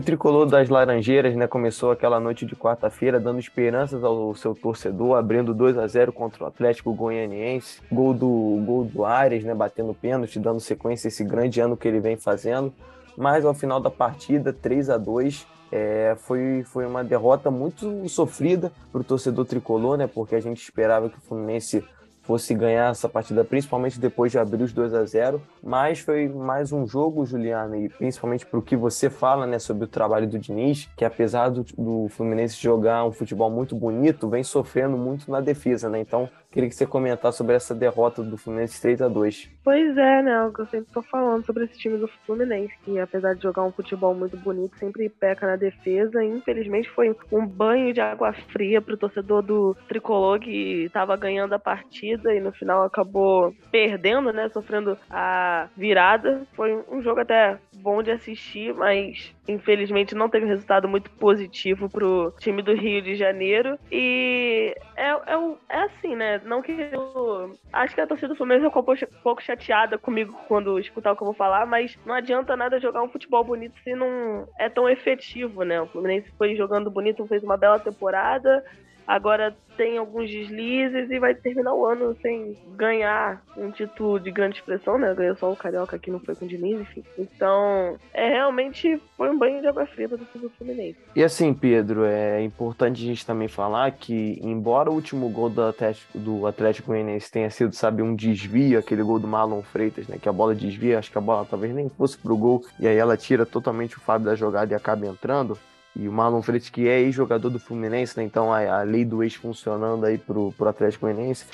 O 0.00 0.02
tricolor 0.02 0.46
das 0.46 0.70
Laranjeiras 0.70 1.36
né, 1.36 1.46
começou 1.46 1.90
aquela 1.90 2.18
noite 2.18 2.46
de 2.46 2.56
quarta-feira 2.56 3.20
dando 3.20 3.38
esperanças 3.38 4.02
ao 4.02 4.34
seu 4.34 4.54
torcedor, 4.54 5.18
abrindo 5.18 5.52
2 5.52 5.76
a 5.76 5.86
0 5.86 6.10
contra 6.10 6.44
o 6.44 6.46
Atlético 6.46 6.94
Goianiense. 6.94 7.82
Gol 7.92 8.14
do, 8.14 8.62
gol 8.64 8.84
do 8.84 9.04
Ares, 9.04 9.44
né, 9.44 9.54
batendo 9.54 9.92
pênalti, 9.92 10.38
dando 10.38 10.58
sequência 10.58 11.06
a 11.06 11.10
esse 11.10 11.22
grande 11.22 11.60
ano 11.60 11.76
que 11.76 11.86
ele 11.86 12.00
vem 12.00 12.16
fazendo. 12.16 12.72
Mas 13.14 13.44
ao 13.44 13.52
final 13.52 13.78
da 13.78 13.90
partida, 13.90 14.54
3 14.54 14.88
a 14.88 14.96
2 14.96 15.46
é, 15.70 16.16
foi, 16.18 16.62
foi 16.64 16.86
uma 16.86 17.04
derrota 17.04 17.50
muito 17.50 18.08
sofrida 18.08 18.72
para 18.90 19.02
o 19.02 19.04
torcedor 19.04 19.44
tricolor, 19.44 19.98
né, 19.98 20.06
porque 20.06 20.34
a 20.34 20.40
gente 20.40 20.62
esperava 20.62 21.10
que 21.10 21.18
o 21.18 21.20
Fluminense 21.20 21.84
fosse 22.30 22.54
ganhar 22.54 22.92
essa 22.92 23.08
partida, 23.08 23.42
principalmente 23.42 23.98
depois 23.98 24.30
de 24.30 24.38
abrir 24.38 24.62
os 24.62 24.72
2 24.72 24.94
a 24.94 25.04
0 25.04 25.42
Mas 25.60 25.98
foi 25.98 26.28
mais 26.28 26.70
um 26.70 26.86
jogo, 26.86 27.26
Juliana, 27.26 27.76
e 27.76 27.88
principalmente 27.88 28.46
para 28.46 28.56
o 28.56 28.62
que 28.62 28.76
você 28.76 29.10
fala 29.10 29.48
né, 29.48 29.58
sobre 29.58 29.82
o 29.82 29.88
trabalho 29.88 30.28
do 30.28 30.38
Diniz, 30.38 30.88
que 30.96 31.04
apesar 31.04 31.48
do, 31.48 31.66
do 31.76 32.06
Fluminense 32.10 32.54
jogar 32.54 33.04
um 33.04 33.10
futebol 33.10 33.50
muito 33.50 33.74
bonito, 33.74 34.28
vem 34.28 34.44
sofrendo 34.44 34.96
muito 34.96 35.28
na 35.28 35.40
defesa, 35.40 35.88
né? 35.88 35.98
Então, 35.98 36.30
queria 36.50 36.68
que 36.68 36.74
você 36.74 36.86
comentasse 36.86 37.38
sobre 37.38 37.54
essa 37.54 37.74
derrota 37.74 38.22
do 38.22 38.36
Fluminense 38.36 38.80
3 38.80 39.02
a 39.02 39.08
2 39.08 39.50
Pois 39.62 39.96
é, 39.96 40.22
né? 40.22 40.42
O 40.42 40.52
que 40.52 40.60
eu 40.60 40.66
sempre 40.66 40.88
estou 40.88 41.02
falando 41.02 41.44
sobre 41.44 41.64
esse 41.64 41.78
time 41.78 41.96
do 41.96 42.08
Fluminense, 42.26 42.74
que 42.84 42.98
apesar 42.98 43.34
de 43.34 43.42
jogar 43.42 43.62
um 43.62 43.72
futebol 43.72 44.14
muito 44.14 44.36
bonito, 44.36 44.76
sempre 44.78 45.08
peca 45.08 45.46
na 45.46 45.56
defesa. 45.56 46.24
Infelizmente, 46.24 46.90
foi 46.90 47.14
um 47.30 47.46
banho 47.46 47.92
de 47.92 48.00
água 48.00 48.32
fria 48.32 48.80
para 48.80 48.94
o 48.94 48.98
torcedor 48.98 49.42
do 49.42 49.76
tricolor 49.86 50.40
que 50.40 50.84
estava 50.84 51.16
ganhando 51.16 51.52
a 51.52 51.58
partida 51.58 52.34
e 52.34 52.40
no 52.40 52.52
final 52.52 52.84
acabou 52.84 53.54
perdendo, 53.70 54.32
né? 54.32 54.48
Sofrendo 54.48 54.98
a 55.08 55.68
virada. 55.76 56.42
Foi 56.54 56.82
um 56.90 57.02
jogo 57.02 57.20
até 57.20 57.58
bom 57.74 58.02
de 58.02 58.10
assistir, 58.10 58.74
mas 58.74 59.34
infelizmente 59.48 60.14
não 60.14 60.28
teve 60.28 60.46
resultado 60.46 60.88
muito 60.88 61.10
positivo 61.12 61.88
pro 61.88 62.32
time 62.38 62.62
do 62.62 62.74
Rio 62.74 63.02
de 63.02 63.14
Janeiro. 63.14 63.78
E 63.90 64.74
é, 64.96 65.10
é, 65.10 65.54
é 65.68 65.82
assim, 65.84 66.16
né? 66.16 66.39
Não 66.44 66.62
que 66.62 66.72
eu. 66.72 67.52
Acho 67.72 67.94
que 67.94 68.00
a 68.00 68.06
torcida 68.06 68.28
do 68.28 68.36
Fluminense 68.36 68.66
ficou 68.66 68.82
um 68.82 69.22
pouco 69.22 69.42
chateada 69.42 69.98
comigo 69.98 70.38
quando 70.48 70.78
escutar 70.78 71.12
o 71.12 71.16
que 71.16 71.22
eu 71.22 71.26
vou 71.26 71.34
falar, 71.34 71.66
mas 71.66 71.98
não 72.04 72.14
adianta 72.14 72.56
nada 72.56 72.80
jogar 72.80 73.02
um 73.02 73.08
futebol 73.08 73.44
bonito 73.44 73.78
se 73.82 73.94
não 73.94 74.48
é 74.58 74.68
tão 74.68 74.88
efetivo, 74.88 75.62
né? 75.62 75.80
O 75.80 75.86
Fluminense 75.86 76.30
foi 76.36 76.56
jogando 76.56 76.90
bonito, 76.90 77.26
fez 77.26 77.42
uma 77.42 77.56
bela 77.56 77.78
temporada 77.78 78.64
agora 79.10 79.56
tem 79.76 79.98
alguns 79.98 80.30
deslizes 80.30 81.10
e 81.10 81.18
vai 81.18 81.34
terminar 81.34 81.74
o 81.74 81.84
ano 81.84 82.16
sem 82.22 82.56
ganhar 82.76 83.42
um 83.56 83.70
título 83.70 84.20
de 84.20 84.30
grande 84.30 84.56
expressão, 84.56 84.98
né? 84.98 85.12
Ganhou 85.14 85.34
só 85.36 85.50
o 85.50 85.56
Carioca 85.56 85.98
que 85.98 86.10
não 86.10 86.20
foi 86.20 86.36
com 86.36 86.44
o 86.44 86.48
Diniz, 86.48 86.80
enfim. 86.80 87.02
Então, 87.18 87.96
é 88.12 88.28
realmente 88.28 89.00
foi 89.16 89.30
um 89.30 89.38
banho 89.38 89.60
de 89.60 89.66
água 89.66 89.86
fria 89.86 90.08
para 90.08 90.18
o 90.18 90.50
Fluminense. 90.50 90.98
E 91.16 91.24
assim, 91.24 91.52
Pedro, 91.52 92.04
é 92.04 92.40
importante 92.42 93.02
a 93.02 93.06
gente 93.06 93.26
também 93.26 93.48
falar 93.48 93.90
que, 93.90 94.38
embora 94.42 94.90
o 94.90 94.94
último 94.94 95.28
gol 95.28 95.50
do 95.50 95.62
Atlético, 95.62 96.16
do 96.16 96.46
Atlético 96.46 96.88
Goianiense 96.88 97.32
tenha 97.32 97.50
sido, 97.50 97.74
sabe, 97.74 98.02
um 98.02 98.14
desvio, 98.14 98.78
aquele 98.78 99.02
gol 99.02 99.18
do 99.18 99.26
Marlon 99.26 99.62
Freitas, 99.62 100.06
né? 100.06 100.18
Que 100.20 100.28
a 100.28 100.32
bola 100.32 100.54
desvia, 100.54 100.98
acho 100.98 101.10
que 101.10 101.18
a 101.18 101.22
bola 101.22 101.46
talvez 101.48 101.74
nem 101.74 101.88
fosse 101.88 102.16
pro 102.16 102.36
gol, 102.36 102.62
e 102.78 102.86
aí 102.86 102.96
ela 102.96 103.16
tira 103.16 103.44
totalmente 103.44 103.96
o 103.96 104.00
Fábio 104.00 104.26
da 104.26 104.36
jogada 104.36 104.72
e 104.72 104.76
acaba 104.76 105.06
entrando. 105.06 105.58
E 105.94 106.08
o 106.08 106.12
Marlon 106.12 106.40
Freitas, 106.40 106.70
que 106.70 106.88
é 106.88 107.00
ex-jogador 107.00 107.50
do 107.50 107.58
Fluminense, 107.58 108.16
né? 108.16 108.22
então 108.22 108.52
a, 108.52 108.80
a, 108.80 108.82
lei 108.82 109.04
do 109.04 109.22
ex 109.22 109.34
funcionando 109.34 110.06
aí 110.06 110.16
pro, 110.16 110.52
pro 110.52 110.68
Atlético 110.68 111.06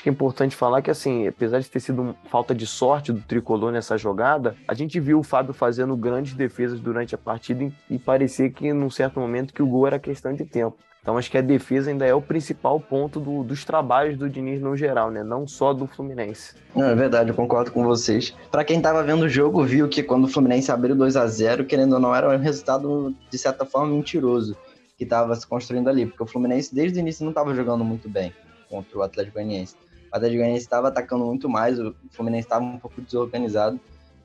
que 0.02 0.08
é 0.08 0.12
importante 0.12 0.54
falar 0.54 0.82
que, 0.82 0.90
assim, 0.90 1.26
apesar 1.26 1.58
de 1.60 1.70
ter 1.70 1.80
sido 1.80 2.14
falta 2.30 2.54
de 2.54 2.66
sorte 2.66 3.12
do 3.12 3.20
tricolor 3.20 3.72
nessa 3.72 3.96
jogada, 3.96 4.54
a 4.68 4.74
gente 4.74 5.00
viu 5.00 5.20
o 5.20 5.22
Fábio 5.22 5.54
fazendo 5.54 5.96
grandes 5.96 6.34
defesas 6.34 6.80
durante 6.80 7.14
a 7.14 7.18
partida 7.18 7.64
e, 7.64 7.72
e 7.90 7.98
parecia 7.98 8.50
que, 8.50 8.72
num 8.72 8.90
certo 8.90 9.18
momento, 9.18 9.54
que 9.54 9.62
o 9.62 9.66
gol 9.66 9.86
era 9.86 9.98
questão 9.98 10.34
de 10.34 10.44
tempo. 10.44 10.76
Então 11.06 11.16
acho 11.16 11.30
que 11.30 11.38
a 11.38 11.40
defesa 11.40 11.88
ainda 11.88 12.04
é 12.04 12.12
o 12.12 12.20
principal 12.20 12.80
ponto 12.80 13.20
do, 13.20 13.44
dos 13.44 13.64
trabalhos 13.64 14.18
do 14.18 14.28
Diniz 14.28 14.60
no 14.60 14.76
geral, 14.76 15.08
né? 15.08 15.22
Não 15.22 15.46
só 15.46 15.72
do 15.72 15.86
Fluminense. 15.86 16.56
Não, 16.74 16.88
é 16.88 16.96
verdade, 16.96 17.30
eu 17.30 17.34
concordo 17.36 17.70
com 17.70 17.84
vocês. 17.84 18.34
Para 18.50 18.64
quem 18.64 18.78
estava 18.78 19.04
vendo 19.04 19.22
o 19.22 19.28
jogo, 19.28 19.62
viu 19.62 19.88
que 19.88 20.02
quando 20.02 20.24
o 20.24 20.28
Fluminense 20.28 20.72
abriu 20.72 20.96
2 20.96 21.16
a 21.16 21.24
0 21.28 21.64
querendo 21.64 21.92
ou 21.92 22.00
não, 22.00 22.12
era 22.12 22.28
um 22.28 22.36
resultado, 22.36 23.14
de 23.30 23.38
certa 23.38 23.64
forma, 23.64 23.94
mentiroso 23.94 24.56
que 24.98 25.04
estava 25.04 25.32
se 25.36 25.46
construindo 25.46 25.88
ali, 25.88 26.06
porque 26.06 26.24
o 26.24 26.26
Fluminense 26.26 26.74
desde 26.74 26.98
o 26.98 27.00
início 27.00 27.22
não 27.22 27.30
estava 27.30 27.54
jogando 27.54 27.84
muito 27.84 28.08
bem 28.08 28.34
contra 28.68 28.98
o 28.98 29.02
Atlético 29.02 29.34
Goianiense. 29.34 29.76
O 30.12 30.16
Atlético 30.16 30.38
Goianiense 30.38 30.64
estava 30.64 30.88
atacando 30.88 31.24
muito 31.24 31.48
mais, 31.48 31.78
o 31.78 31.94
Fluminense 32.10 32.46
estava 32.46 32.64
um 32.64 32.80
pouco 32.80 33.00
desorganizado. 33.00 33.78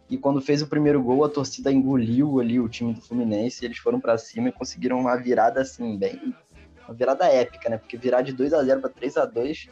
E 0.10 0.18
quando 0.18 0.42
fez 0.42 0.64
o 0.64 0.68
primeiro 0.68 1.00
gol, 1.04 1.24
a 1.24 1.30
torcida 1.30 1.72
engoliu 1.72 2.40
ali 2.40 2.60
o 2.60 2.68
time 2.68 2.92
do 2.92 3.02
Fluminense, 3.02 3.64
eles 3.64 3.78
foram 3.78 4.00
para 4.00 4.18
cima 4.18 4.50
e 4.50 4.52
conseguiram 4.52 5.00
uma 5.00 5.16
virada 5.16 5.62
assim 5.62 5.96
bem 5.96 6.34
uma 6.92 6.94
virada 6.94 7.26
épica, 7.26 7.70
né? 7.70 7.78
Porque 7.78 7.98
virar 7.98 8.22
de 8.22 8.34
2 8.34 8.54
a 8.54 8.64
0 8.64 8.82
para 8.82 8.90
3 8.90 9.18
a 9.18 9.26
2 9.26 9.70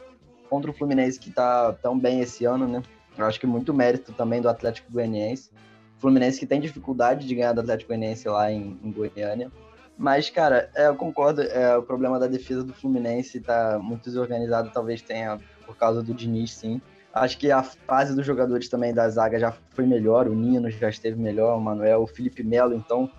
contra 0.48 0.70
o 0.70 0.74
Fluminense 0.74 1.20
que 1.20 1.30
tá 1.30 1.72
tão 1.74 1.98
bem 1.98 2.20
esse 2.20 2.44
ano, 2.44 2.66
né? 2.66 2.82
Eu 3.16 3.26
acho 3.26 3.38
que 3.38 3.46
muito 3.46 3.74
mérito 3.74 4.12
também 4.12 4.40
do 4.40 4.48
Atlético 4.48 4.90
Goianiense. 4.90 5.50
Fluminense 5.98 6.40
que 6.40 6.46
tem 6.46 6.60
dificuldade 6.60 7.26
de 7.26 7.34
ganhar 7.34 7.52
do 7.52 7.60
Atlético 7.60 7.88
Goianiense 7.88 8.28
lá 8.28 8.50
em, 8.50 8.80
em 8.82 8.90
Goiânia. 8.90 9.52
Mas, 9.98 10.30
cara, 10.30 10.70
é, 10.74 10.88
eu 10.88 10.96
concordo, 10.96 11.42
é, 11.42 11.76
o 11.76 11.82
problema 11.82 12.18
da 12.18 12.26
defesa 12.26 12.64
do 12.64 12.72
Fluminense 12.72 13.38
tá 13.38 13.78
muito 13.78 14.04
desorganizado, 14.04 14.70
talvez 14.72 15.02
tenha 15.02 15.38
por 15.66 15.76
causa 15.76 16.02
do 16.02 16.14
Diniz, 16.14 16.54
sim. 16.54 16.80
Acho 17.12 17.36
que 17.36 17.52
a 17.52 17.62
fase 17.62 18.16
dos 18.16 18.24
jogadores 18.24 18.68
também 18.68 18.94
da 18.94 19.06
zaga 19.10 19.38
já 19.38 19.52
foi 19.70 19.84
melhor, 19.84 20.26
o 20.26 20.34
Nino 20.34 20.70
já 20.70 20.88
esteve 20.88 21.20
melhor, 21.20 21.58
o 21.58 21.60
Manuel, 21.60 22.02
o 22.02 22.06
Felipe 22.06 22.42
Melo, 22.42 22.74
então, 22.74 23.10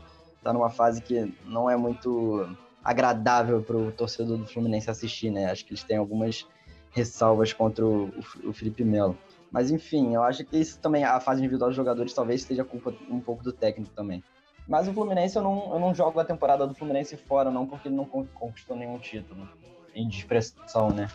tá 0.41 0.51
numa 0.51 0.71
fase 0.71 1.01
que 1.01 1.31
não 1.45 1.69
é 1.69 1.77
muito 1.77 2.49
agradável 2.83 3.61
para 3.61 3.77
o 3.77 3.91
torcedor 3.91 4.37
do 4.37 4.45
Fluminense 4.45 4.89
assistir, 4.89 5.29
né? 5.29 5.51
Acho 5.51 5.65
que 5.65 5.71
eles 5.71 5.83
têm 5.83 5.97
algumas 5.97 6.47
ressalvas 6.91 7.53
contra 7.53 7.85
o, 7.85 8.11
o, 8.43 8.53
Felipe 8.53 8.83
Melo. 8.83 9.17
Mas 9.51 9.69
enfim, 9.69 10.13
eu 10.15 10.23
acho 10.23 10.43
que 10.45 10.57
isso 10.57 10.79
também, 10.79 11.03
a 11.03 11.19
fase 11.19 11.41
individual 11.41 11.69
dos 11.69 11.75
jogadores, 11.75 12.13
talvez 12.13 12.41
esteja 12.41 12.63
culpa 12.63 12.93
um 13.09 13.19
pouco 13.19 13.43
do 13.43 13.51
técnico 13.51 13.91
também. 13.93 14.23
Mas 14.67 14.87
o 14.87 14.93
Fluminense, 14.93 15.35
eu 15.35 15.41
não, 15.41 15.73
eu 15.73 15.79
não 15.79 15.93
jogo 15.93 16.19
a 16.19 16.25
temporada 16.25 16.65
do 16.65 16.73
Fluminense 16.73 17.17
fora, 17.17 17.51
não, 17.51 17.65
porque 17.65 17.87
ele 17.87 17.95
não 17.95 18.05
conquistou 18.05 18.75
nenhum 18.75 18.97
título 18.99 19.47
em 19.93 20.07
expressão, 20.07 20.89
né? 20.89 21.07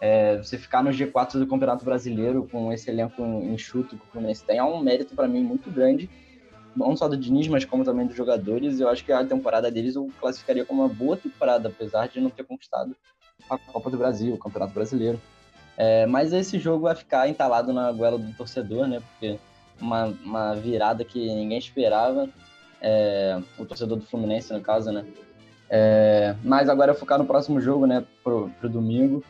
É, 0.00 0.36
você 0.36 0.58
ficar 0.58 0.82
no 0.82 0.90
G4 0.90 1.38
do 1.38 1.46
Campeonato 1.46 1.84
Brasileiro 1.84 2.46
com 2.50 2.70
esse 2.72 2.90
elenco 2.90 3.22
enxuto 3.22 3.96
que 3.96 4.04
o 4.04 4.08
Fluminense 4.08 4.44
tem 4.44 4.58
é 4.58 4.64
um 4.64 4.82
mérito 4.82 5.14
para 5.14 5.26
mim 5.26 5.42
muito 5.42 5.70
grande 5.70 6.10
não 6.76 6.96
só 6.96 7.08
do 7.08 7.16
Diniz, 7.16 7.48
mas 7.48 7.64
como 7.64 7.84
também 7.84 8.06
dos 8.06 8.16
jogadores. 8.16 8.78
Eu 8.78 8.88
acho 8.88 9.04
que 9.04 9.12
a 9.12 9.24
temporada 9.24 9.70
deles 9.70 9.96
eu 9.96 10.10
classificaria 10.20 10.64
como 10.64 10.82
uma 10.82 10.92
boa 10.92 11.16
temporada, 11.16 11.68
apesar 11.68 12.08
de 12.08 12.20
não 12.20 12.30
ter 12.30 12.44
conquistado 12.44 12.94
a 13.48 13.56
Copa 13.56 13.90
do 13.90 13.96
Brasil, 13.96 14.34
o 14.34 14.38
Campeonato 14.38 14.74
Brasileiro. 14.74 15.20
É, 15.76 16.06
mas 16.06 16.32
esse 16.32 16.58
jogo 16.58 16.84
vai 16.84 16.94
ficar 16.94 17.28
entalado 17.28 17.72
na 17.72 17.92
goela 17.92 18.18
do 18.18 18.32
torcedor, 18.34 18.86
né? 18.86 19.00
Porque 19.00 19.38
uma, 19.80 20.06
uma 20.24 20.54
virada 20.54 21.04
que 21.04 21.26
ninguém 21.34 21.58
esperava, 21.58 22.28
é, 22.80 23.40
o 23.58 23.64
torcedor 23.64 23.98
do 23.98 24.06
Fluminense, 24.06 24.52
no 24.52 24.60
caso, 24.60 24.90
né? 24.90 25.04
É, 25.68 26.34
mas 26.44 26.68
agora 26.68 26.94
focar 26.94 27.18
no 27.18 27.26
próximo 27.26 27.60
jogo, 27.60 27.86
né? 27.86 28.04
Pro, 28.22 28.50
pro 28.58 28.68
domingo. 28.68 29.22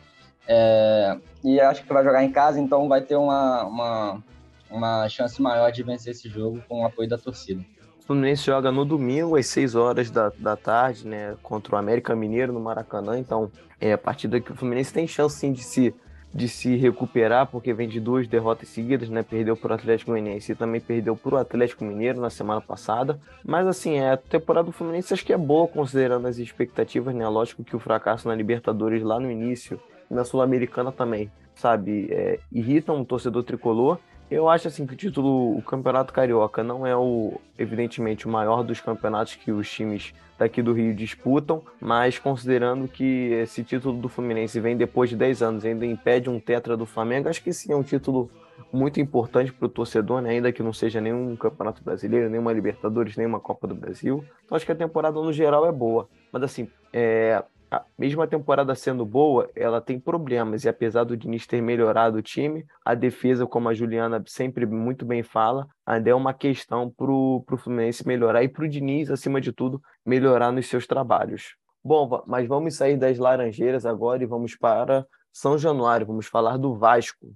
É, 0.47 1.17
e 1.43 1.59
acho 1.59 1.83
que 1.83 1.91
vai 1.93 2.03
jogar 2.03 2.23
em 2.23 2.31
casa, 2.31 2.59
então 2.59 2.87
vai 2.87 3.01
ter 3.01 3.17
uma, 3.17 3.63
uma, 3.65 4.23
uma 4.69 5.07
chance 5.09 5.41
maior 5.41 5.71
de 5.71 5.83
vencer 5.83 6.11
esse 6.11 6.29
jogo 6.29 6.61
com 6.67 6.81
o 6.81 6.85
apoio 6.85 7.09
da 7.09 7.17
torcida. 7.17 7.63
O 7.99 8.03
Fluminense 8.07 8.45
joga 8.45 8.71
no 8.71 8.85
domingo 8.85 9.35
às 9.35 9.47
6 9.47 9.75
horas 9.75 10.09
da, 10.09 10.31
da 10.37 10.55
tarde, 10.55 11.05
né, 11.05 11.35
contra 11.43 11.75
o 11.75 11.77
América 11.77 12.15
Mineiro 12.15 12.53
no 12.53 12.59
Maracanã. 12.59 13.19
Então, 13.19 13.51
é 13.81 13.91
a 13.91 13.97
partida 13.97 14.39
que 14.39 14.51
o 14.51 14.55
Fluminense 14.55 14.93
tem 14.93 15.07
chance 15.07 15.37
sim 15.37 15.51
de 15.51 15.63
se 15.63 15.93
de 16.33 16.47
se 16.47 16.75
recuperar, 16.75 17.47
porque 17.47 17.73
vem 17.73 17.87
de 17.87 17.99
duas 17.99 18.27
derrotas 18.27 18.69
seguidas, 18.69 19.09
né? 19.09 19.23
Perdeu 19.23 19.55
para 19.55 19.71
o 19.71 19.75
Atlético 19.75 20.11
Mineiro 20.11 20.43
e 20.47 20.55
também 20.55 20.79
perdeu 20.79 21.15
para 21.15 21.35
o 21.35 21.37
Atlético 21.37 21.83
Mineiro 21.83 22.19
na 22.19 22.29
semana 22.29 22.61
passada. 22.61 23.19
Mas 23.43 23.65
assim, 23.65 23.95
é, 23.95 24.11
a 24.11 24.17
temporada 24.17 24.65
do 24.65 24.71
Fluminense 24.71 25.13
acho 25.13 25.25
que 25.25 25.33
é 25.33 25.37
boa 25.37 25.67
considerando 25.67 26.27
as 26.27 26.37
expectativas, 26.37 27.15
né? 27.15 27.27
Lógico 27.27 27.63
que 27.63 27.75
o 27.75 27.79
fracasso 27.79 28.27
na 28.27 28.35
Libertadores 28.35 29.01
lá 29.01 29.19
no 29.19 29.31
início 29.31 29.79
na 30.09 30.23
Sul-Americana 30.23 30.91
também, 30.91 31.31
sabe? 31.55 32.07
É, 32.11 32.39
irrita 32.51 32.93
um 32.93 33.03
torcedor 33.03 33.43
tricolor. 33.43 33.97
Eu 34.29 34.49
acho 34.49 34.67
assim 34.67 34.85
que 34.85 34.93
o 34.93 34.97
título, 34.97 35.57
o 35.57 35.61
Campeonato 35.61 36.11
Carioca 36.11 36.61
não 36.61 36.85
é 36.85 36.95
o, 36.95 37.39
evidentemente, 37.57 38.27
o 38.27 38.29
maior 38.29 38.61
dos 38.61 38.81
campeonatos 38.81 39.35
que 39.35 39.53
os 39.53 39.71
times 39.71 40.13
daqui 40.37 40.61
do 40.61 40.73
Rio 40.73 40.93
disputam, 40.93 41.63
mas 41.79 42.19
considerando 42.19 42.89
que 42.89 43.31
esse 43.31 43.63
título 43.63 43.97
do 43.97 44.09
Fluminense 44.09 44.59
vem 44.59 44.75
depois 44.75 45.09
de 45.09 45.15
10 45.15 45.41
anos 45.41 45.65
ainda 45.65 45.85
impede 45.85 46.29
um 46.29 46.41
tetra 46.41 46.75
do 46.75 46.85
Flamengo, 46.85 47.29
acho 47.29 47.41
que 47.41 47.53
sim 47.53 47.71
é 47.71 47.75
um 47.75 47.81
título 47.81 48.29
muito 48.71 48.99
importante 48.99 49.53
para 49.53 49.65
o 49.65 49.69
torcedor, 49.69 50.21
né? 50.21 50.31
ainda 50.31 50.51
que 50.51 50.61
não 50.61 50.73
seja 50.73 50.99
nenhum 50.99 51.35
Campeonato 51.35 51.81
Brasileiro, 51.81 52.29
nenhuma 52.29 52.51
Libertadores, 52.51 53.15
nenhuma 53.15 53.39
Copa 53.39 53.65
do 53.65 53.75
Brasil. 53.75 54.25
Então 54.45 54.55
acho 54.55 54.65
que 54.65 54.71
a 54.71 54.75
temporada 54.75 55.15
no 55.19 55.31
geral 55.31 55.65
é 55.65 55.71
boa. 55.71 56.09
Mas 56.31 56.43
assim, 56.43 56.67
é, 56.91 57.43
a, 57.69 57.83
mesmo 57.97 58.21
a 58.21 58.27
temporada 58.27 58.73
sendo 58.75 59.05
boa, 59.05 59.49
ela 59.55 59.81
tem 59.81 59.99
problemas. 59.99 60.63
E 60.63 60.69
apesar 60.69 61.03
do 61.03 61.17
Diniz 61.17 61.45
ter 61.45 61.61
melhorado 61.61 62.17
o 62.17 62.21
time, 62.21 62.65
a 62.83 62.93
defesa, 62.93 63.45
como 63.45 63.69
a 63.69 63.73
Juliana 63.73 64.23
sempre 64.25 64.65
muito 64.65 65.05
bem 65.05 65.23
fala, 65.23 65.67
ainda 65.85 66.09
é 66.09 66.15
uma 66.15 66.33
questão 66.33 66.89
para 66.89 67.11
o 67.11 67.43
Fluminense 67.57 68.07
melhorar 68.07 68.43
e 68.43 68.49
para 68.49 68.65
o 68.65 68.69
Diniz, 68.69 69.11
acima 69.11 69.41
de 69.41 69.51
tudo, 69.51 69.81
melhorar 70.05 70.51
nos 70.51 70.67
seus 70.67 70.87
trabalhos. 70.87 71.55
Bom, 71.83 72.23
mas 72.27 72.47
vamos 72.47 72.75
sair 72.75 72.97
das 72.97 73.17
Laranjeiras 73.17 73.85
agora 73.85 74.21
e 74.21 74.25
vamos 74.25 74.55
para 74.55 75.05
São 75.31 75.57
Januário. 75.57 76.07
Vamos 76.07 76.27
falar 76.27 76.57
do 76.57 76.75
Vasco. 76.75 77.27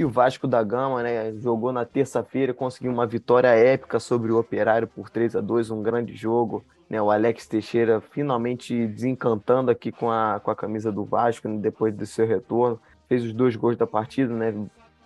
E 0.00 0.04
o 0.04 0.08
Vasco 0.08 0.48
da 0.48 0.62
Gama, 0.62 1.02
né, 1.02 1.30
jogou 1.34 1.70
na 1.72 1.84
terça-feira, 1.84 2.54
conseguiu 2.54 2.90
uma 2.90 3.06
vitória 3.06 3.48
épica 3.48 4.00
sobre 4.00 4.32
o 4.32 4.38
Operário 4.38 4.88
por 4.88 5.10
3 5.10 5.36
a 5.36 5.42
2 5.42 5.70
um 5.70 5.82
grande 5.82 6.16
jogo. 6.16 6.64
Né, 6.88 7.02
o 7.02 7.10
Alex 7.10 7.46
Teixeira 7.46 8.00
finalmente 8.00 8.86
desencantando 8.86 9.70
aqui 9.70 9.92
com 9.92 10.10
a, 10.10 10.40
com 10.42 10.50
a 10.50 10.56
camisa 10.56 10.90
do 10.90 11.04
Vasco 11.04 11.46
né, 11.46 11.58
depois 11.60 11.94
do 11.94 12.06
seu 12.06 12.26
retorno. 12.26 12.80
Fez 13.10 13.22
os 13.22 13.34
dois 13.34 13.56
gols 13.56 13.76
da 13.76 13.86
partida, 13.86 14.32
né, 14.32 14.54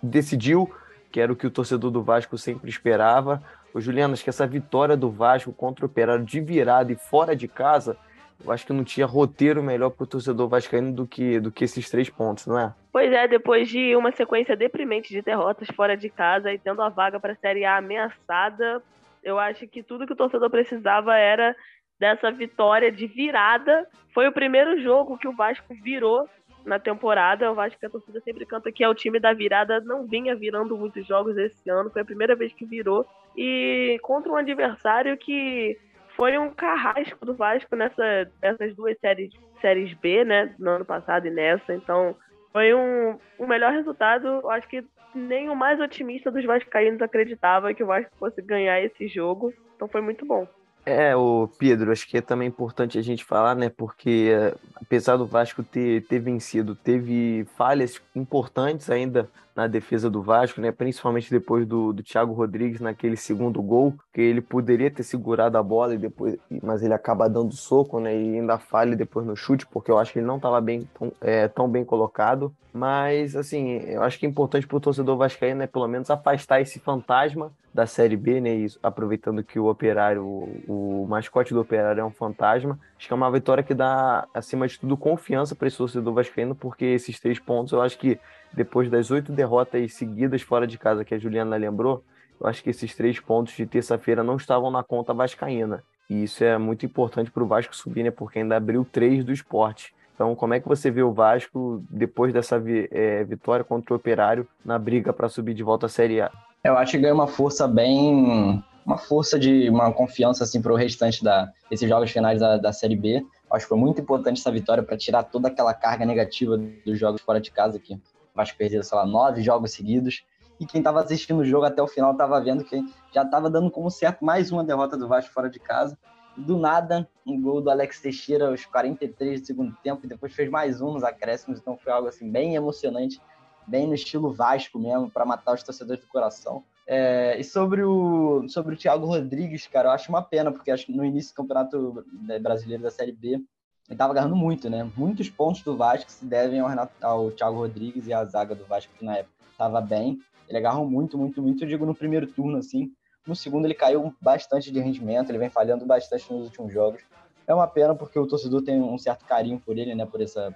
decidiu, 0.01 0.71
que 1.11 1.19
era 1.19 1.29
o 1.29 1.35
que 1.35 1.45
o 1.45 1.51
torcedor 1.51 1.91
do 1.91 2.01
Vasco 2.01 2.37
sempre 2.37 2.69
esperava. 2.69 3.43
O 3.73 3.81
Juliano, 3.81 4.13
acho 4.13 4.23
que 4.23 4.29
essa 4.29 4.47
vitória 4.47 4.95
do 4.95 5.11
Vasco 5.11 5.51
contra 5.51 5.83
o 5.83 5.89
Operário 5.89 6.23
de 6.23 6.39
virada 6.39 6.93
e 6.93 6.95
fora 6.95 7.35
de 7.35 7.49
casa 7.49 7.97
eu 8.43 8.51
acho 8.51 8.65
que 8.65 8.73
não 8.73 8.83
tinha 8.83 9.05
roteiro 9.05 9.63
melhor 9.63 9.89
para 9.89 10.03
o 10.03 10.07
torcedor 10.07 10.47
vascaíno 10.47 10.91
do 10.91 11.07
que, 11.07 11.39
do 11.39 11.51
que 11.51 11.63
esses 11.63 11.89
três 11.89 12.09
pontos, 12.09 12.45
não 12.47 12.59
é? 12.59 12.73
Pois 12.91 13.11
é, 13.11 13.27
depois 13.27 13.69
de 13.69 13.95
uma 13.95 14.11
sequência 14.11 14.55
deprimente 14.55 15.09
de 15.09 15.21
derrotas 15.21 15.67
fora 15.75 15.95
de 15.95 16.09
casa 16.09 16.51
e 16.51 16.57
tendo 16.57 16.81
a 16.81 16.89
vaga 16.89 17.19
para 17.19 17.33
a 17.33 17.37
Série 17.37 17.65
A 17.65 17.77
ameaçada, 17.77 18.81
eu 19.23 19.39
acho 19.39 19.67
que 19.67 19.81
tudo 19.81 20.05
que 20.05 20.13
o 20.13 20.15
torcedor 20.15 20.49
precisava 20.49 21.15
era 21.15 21.55
dessa 21.99 22.31
vitória 22.31 22.91
de 22.91 23.07
virada. 23.07 23.87
Foi 24.13 24.27
o 24.27 24.31
primeiro 24.31 24.79
jogo 24.81 25.17
que 25.17 25.27
o 25.27 25.35
Vasco 25.35 25.73
virou 25.83 26.29
na 26.65 26.79
temporada. 26.79 27.51
O 27.51 27.55
Vasco 27.55 27.79
que 27.79 27.85
a 27.85 27.89
torcida 27.89 28.19
sempre 28.21 28.45
canta 28.45 28.71
que 28.71 28.83
é 28.83 28.89
o 28.89 28.95
time 28.95 29.19
da 29.19 29.33
virada, 29.33 29.79
não 29.81 30.05
vinha 30.05 30.35
virando 30.35 30.77
muitos 30.77 31.05
jogos 31.07 31.37
esse 31.37 31.69
ano, 31.69 31.89
foi 31.89 32.01
a 32.01 32.05
primeira 32.05 32.35
vez 32.35 32.53
que 32.53 32.65
virou. 32.65 33.05
E 33.35 33.99
contra 34.01 34.31
um 34.31 34.37
adversário 34.37 35.17
que 35.17 35.77
foi 36.15 36.37
um 36.37 36.49
carrasco 36.49 37.25
do 37.25 37.35
Vasco 37.35 37.75
nessa, 37.75 38.31
nessas 38.41 38.75
duas 38.75 38.97
séries, 38.99 39.31
séries 39.61 39.93
B, 39.95 40.23
né? 40.23 40.53
No 40.57 40.71
ano 40.71 40.85
passado 40.85 41.27
e 41.27 41.29
nessa. 41.29 41.73
Então, 41.73 42.15
foi 42.51 42.73
um, 42.73 43.19
um 43.39 43.47
melhor 43.47 43.73
resultado. 43.73 44.27
Eu 44.27 44.49
acho 44.49 44.67
que 44.67 44.83
nem 45.13 45.49
o 45.49 45.55
mais 45.55 45.79
otimista 45.79 46.31
dos 46.31 46.45
vascaínos 46.45 47.01
acreditava 47.01 47.73
que 47.73 47.83
o 47.83 47.87
Vasco 47.87 48.11
fosse 48.17 48.41
ganhar 48.41 48.81
esse 48.81 49.07
jogo. 49.07 49.53
Então, 49.75 49.87
foi 49.87 50.01
muito 50.01 50.25
bom. 50.25 50.47
É, 50.85 51.15
o 51.15 51.49
Pedro, 51.57 51.91
acho 51.91 52.07
que 52.07 52.17
é 52.17 52.21
também 52.21 52.47
importante 52.47 52.97
a 52.97 53.01
gente 53.01 53.25
falar, 53.25 53.55
né? 53.55 53.69
Porque 53.69 54.31
apesar 54.75 55.17
do 55.17 55.25
Vasco 55.25 55.63
ter, 55.63 56.03
ter 56.03 56.19
vencido, 56.19 56.75
teve 56.75 57.45
falhas 57.57 57.99
importantes 58.15 58.89
ainda 58.89 59.27
na 59.55 59.67
defesa 59.67 60.09
do 60.09 60.21
Vasco, 60.21 60.59
né? 60.59 60.71
Principalmente 60.71 61.31
depois 61.31 61.65
do, 61.65 61.93
do 61.93 62.03
Thiago 62.03 62.33
Rodrigues 62.33 62.81
naquele 62.81 63.15
segundo 63.15 63.61
gol, 63.61 63.93
que 64.13 64.19
ele 64.19 64.41
poderia 64.41 64.91
ter 64.91 65.03
segurado 65.03 65.57
a 65.57 65.63
bola 65.63 65.95
e 65.95 65.97
depois, 65.97 66.37
mas 66.61 66.83
ele 66.83 66.93
acaba 66.93 67.29
dando 67.29 67.55
soco, 67.55 67.99
né? 67.99 68.13
E 68.13 68.35
ainda 68.39 68.57
falha 68.57 68.95
depois 68.95 69.25
no 69.25 69.35
chute, 69.35 69.65
porque 69.65 69.89
eu 69.89 69.97
acho 69.97 70.11
que 70.11 70.19
ele 70.19 70.27
não 70.27 70.35
estava 70.35 70.59
bem 70.59 70.87
tão, 70.97 71.11
é, 71.21 71.47
tão 71.47 71.69
bem 71.69 71.85
colocado. 71.85 72.53
Mas 72.73 73.37
assim, 73.37 73.77
eu 73.87 74.03
acho 74.03 74.19
que 74.19 74.25
é 74.25 74.29
importante 74.29 74.67
para 74.67 74.75
o 74.75 74.81
torcedor 74.81 75.15
vascaíno, 75.15 75.59
né? 75.59 75.67
Pelo 75.67 75.87
menos 75.87 76.11
afastar 76.11 76.59
esse 76.59 76.77
fantasma 76.77 77.53
da 77.73 77.85
Série 77.85 78.17
B, 78.17 78.41
né? 78.41 78.55
E 78.57 78.67
aproveitando 78.83 79.41
que 79.41 79.57
o 79.57 79.67
Operário, 79.67 80.21
o, 80.21 81.03
o 81.03 81.07
mascote 81.07 81.53
do 81.53 81.61
Operário 81.61 82.01
é 82.01 82.05
um 82.05 82.11
fantasma, 82.11 82.77
acho 82.97 83.07
que 83.07 83.13
é 83.13 83.15
uma 83.15 83.31
vitória 83.31 83.63
que 83.63 83.73
dá, 83.73 84.27
acima 84.33 84.67
de 84.67 84.77
tudo, 84.77 84.97
confiança 84.97 85.55
para 85.55 85.69
esse 85.69 85.77
torcedor 85.77 86.13
vascaíno, 86.13 86.53
porque 86.53 86.83
esses 86.83 87.17
três 87.19 87.39
pontos 87.39 87.71
eu 87.71 87.81
acho 87.81 87.97
que 87.97 88.19
depois 88.55 88.89
das 88.89 89.11
oito 89.11 89.31
derrotas 89.31 89.93
seguidas 89.93 90.41
fora 90.41 90.65
de 90.65 90.77
casa 90.77 91.03
que 91.03 91.13
a 91.13 91.17
Juliana 91.19 91.55
lembrou, 91.55 92.03
eu 92.39 92.47
acho 92.47 92.63
que 92.63 92.69
esses 92.69 92.95
três 92.95 93.19
pontos 93.19 93.55
de 93.55 93.65
terça-feira 93.65 94.23
não 94.23 94.35
estavam 94.35 94.71
na 94.71 94.83
conta 94.83 95.13
vascaína. 95.13 95.83
E 96.09 96.23
isso 96.23 96.43
é 96.43 96.57
muito 96.57 96.85
importante 96.85 97.31
para 97.31 97.43
o 97.43 97.47
Vasco 97.47 97.75
subir, 97.75 98.03
né? 98.03 98.11
Porque 98.11 98.39
ainda 98.39 98.55
abriu 98.55 98.85
três 98.89 99.23
do 99.23 99.31
esporte. 99.31 99.93
Então, 100.13 100.35
como 100.35 100.53
é 100.53 100.59
que 100.59 100.67
você 100.67 100.89
vê 100.89 101.01
o 101.01 101.11
Vasco 101.11 101.83
depois 101.89 102.31
dessa 102.33 102.61
é, 102.91 103.23
vitória 103.23 103.65
contra 103.65 103.93
o 103.93 103.97
Operário 103.97 104.47
na 104.63 104.79
briga 104.79 105.11
para 105.11 105.27
subir 105.27 105.53
de 105.53 105.63
volta 105.63 105.87
à 105.87 105.89
Série 105.89 106.21
A? 106.21 106.31
Eu 106.63 106.77
acho 106.77 106.91
que 106.91 106.99
ganha 106.99 107.13
uma 107.13 107.27
força 107.27 107.67
bem. 107.67 108.63
Uma 108.85 108.97
força 108.97 109.39
de 109.39 109.67
uma 109.67 109.91
confiança 109.91 110.43
assim, 110.43 110.61
para 110.61 110.71
o 110.71 110.75
restante 110.75 111.23
da, 111.23 111.51
desses 111.69 111.89
jogos 111.89 112.11
finais 112.11 112.39
da, 112.39 112.57
da 112.57 112.71
Série 112.71 112.95
B. 112.95 113.25
Acho 113.51 113.65
que 113.65 113.69
foi 113.69 113.77
muito 113.77 113.99
importante 113.99 114.39
essa 114.39 114.51
vitória 114.51 114.83
para 114.83 114.95
tirar 114.95 115.23
toda 115.23 115.47
aquela 115.47 115.73
carga 115.73 116.05
negativa 116.05 116.55
dos 116.85 116.99
jogos 116.99 117.21
fora 117.21 117.41
de 117.41 117.49
casa 117.51 117.77
aqui. 117.77 117.99
Vasco 118.35 118.57
perdeu, 118.57 118.83
sei 118.83 118.97
lá, 118.97 119.05
nove 119.05 119.41
jogos 119.41 119.71
seguidos. 119.71 120.23
E 120.59 120.65
quem 120.65 120.79
estava 120.79 121.01
assistindo 121.01 121.39
o 121.39 121.45
jogo 121.45 121.65
até 121.65 121.81
o 121.81 121.87
final 121.87 122.11
estava 122.11 122.39
vendo 122.41 122.63
que 122.63 122.81
já 123.13 123.23
estava 123.23 123.49
dando 123.49 123.69
como 123.71 123.89
certo 123.89 124.23
mais 124.23 124.51
uma 124.51 124.63
derrota 124.63 124.97
do 124.97 125.07
Vasco 125.07 125.33
fora 125.33 125.49
de 125.49 125.59
casa. 125.59 125.97
Do 126.37 126.57
nada, 126.57 127.09
um 127.25 127.41
gol 127.41 127.61
do 127.61 127.69
Alex 127.69 128.01
Teixeira 128.01 128.49
aos 128.49 128.65
43 128.65 129.41
do 129.41 129.47
segundo 129.47 129.75
tempo 129.81 130.05
e 130.05 130.07
depois 130.07 130.33
fez 130.33 130.49
mais 130.49 130.81
um 130.81 130.93
nos 130.93 131.03
acréscimos. 131.03 131.59
Então 131.59 131.77
foi 131.77 131.91
algo 131.91 132.07
assim 132.07 132.29
bem 132.29 132.55
emocionante, 132.55 133.21
bem 133.65 133.87
no 133.87 133.95
estilo 133.95 134.33
Vasco 134.33 134.77
mesmo, 134.77 135.09
para 135.09 135.25
matar 135.25 135.53
os 135.53 135.63
torcedores 135.63 136.01
do 136.01 136.09
coração. 136.09 136.63
É, 136.87 137.39
e 137.39 137.43
sobre 137.43 137.83
o, 137.83 138.47
sobre 138.47 138.75
o 138.75 138.77
Thiago 138.77 139.05
Rodrigues, 139.05 139.65
cara, 139.67 139.89
eu 139.89 139.91
acho 139.91 140.09
uma 140.09 140.21
pena, 140.21 140.51
porque 140.51 140.69
acho 140.69 140.85
que 140.85 140.93
no 140.93 141.03
início 141.03 141.33
do 141.33 141.37
Campeonato 141.37 142.05
Brasileiro 142.41 142.83
da 142.83 142.91
Série 142.91 143.11
B, 143.11 143.41
ele 143.89 143.97
tava 143.97 144.13
agarrando 144.13 144.35
muito, 144.35 144.69
né? 144.69 144.89
Muitos 144.97 145.29
pontos 145.29 145.61
do 145.61 145.77
Vasco 145.77 146.11
se 146.11 146.25
devem 146.25 146.59
ao, 146.59 146.67
Renato, 146.67 146.93
ao 147.01 147.31
Thiago 147.31 147.57
Rodrigues 147.57 148.07
e 148.07 148.13
à 148.13 148.23
zaga 148.25 148.55
do 148.55 148.65
Vasco, 148.65 148.91
que 148.97 149.05
na 149.05 149.17
época 149.17 149.33
tava 149.57 149.79
bem. 149.79 150.19
Ele 150.47 150.57
agarrou 150.57 150.89
muito, 150.89 151.17
muito, 151.17 151.41
muito. 151.41 151.63
Eu 151.63 151.67
digo 151.67 151.85
no 151.85 151.93
primeiro 151.93 152.27
turno, 152.27 152.57
assim. 152.57 152.91
No 153.25 153.35
segundo, 153.35 153.65
ele 153.65 153.73
caiu 153.73 154.13
bastante 154.21 154.71
de 154.71 154.79
rendimento, 154.79 155.29
ele 155.29 155.37
vem 155.37 155.49
falhando 155.49 155.85
bastante 155.85 156.31
nos 156.31 156.45
últimos 156.45 156.73
jogos. 156.73 157.01
É 157.47 157.53
uma 157.53 157.67
pena, 157.67 157.93
porque 157.93 158.17
o 158.17 158.27
torcedor 158.27 158.63
tem 158.63 158.81
um 158.81 158.97
certo 158.97 159.25
carinho 159.25 159.59
por 159.59 159.77
ele, 159.77 159.93
né? 159.93 160.05
Por 160.05 160.21
essa. 160.21 160.53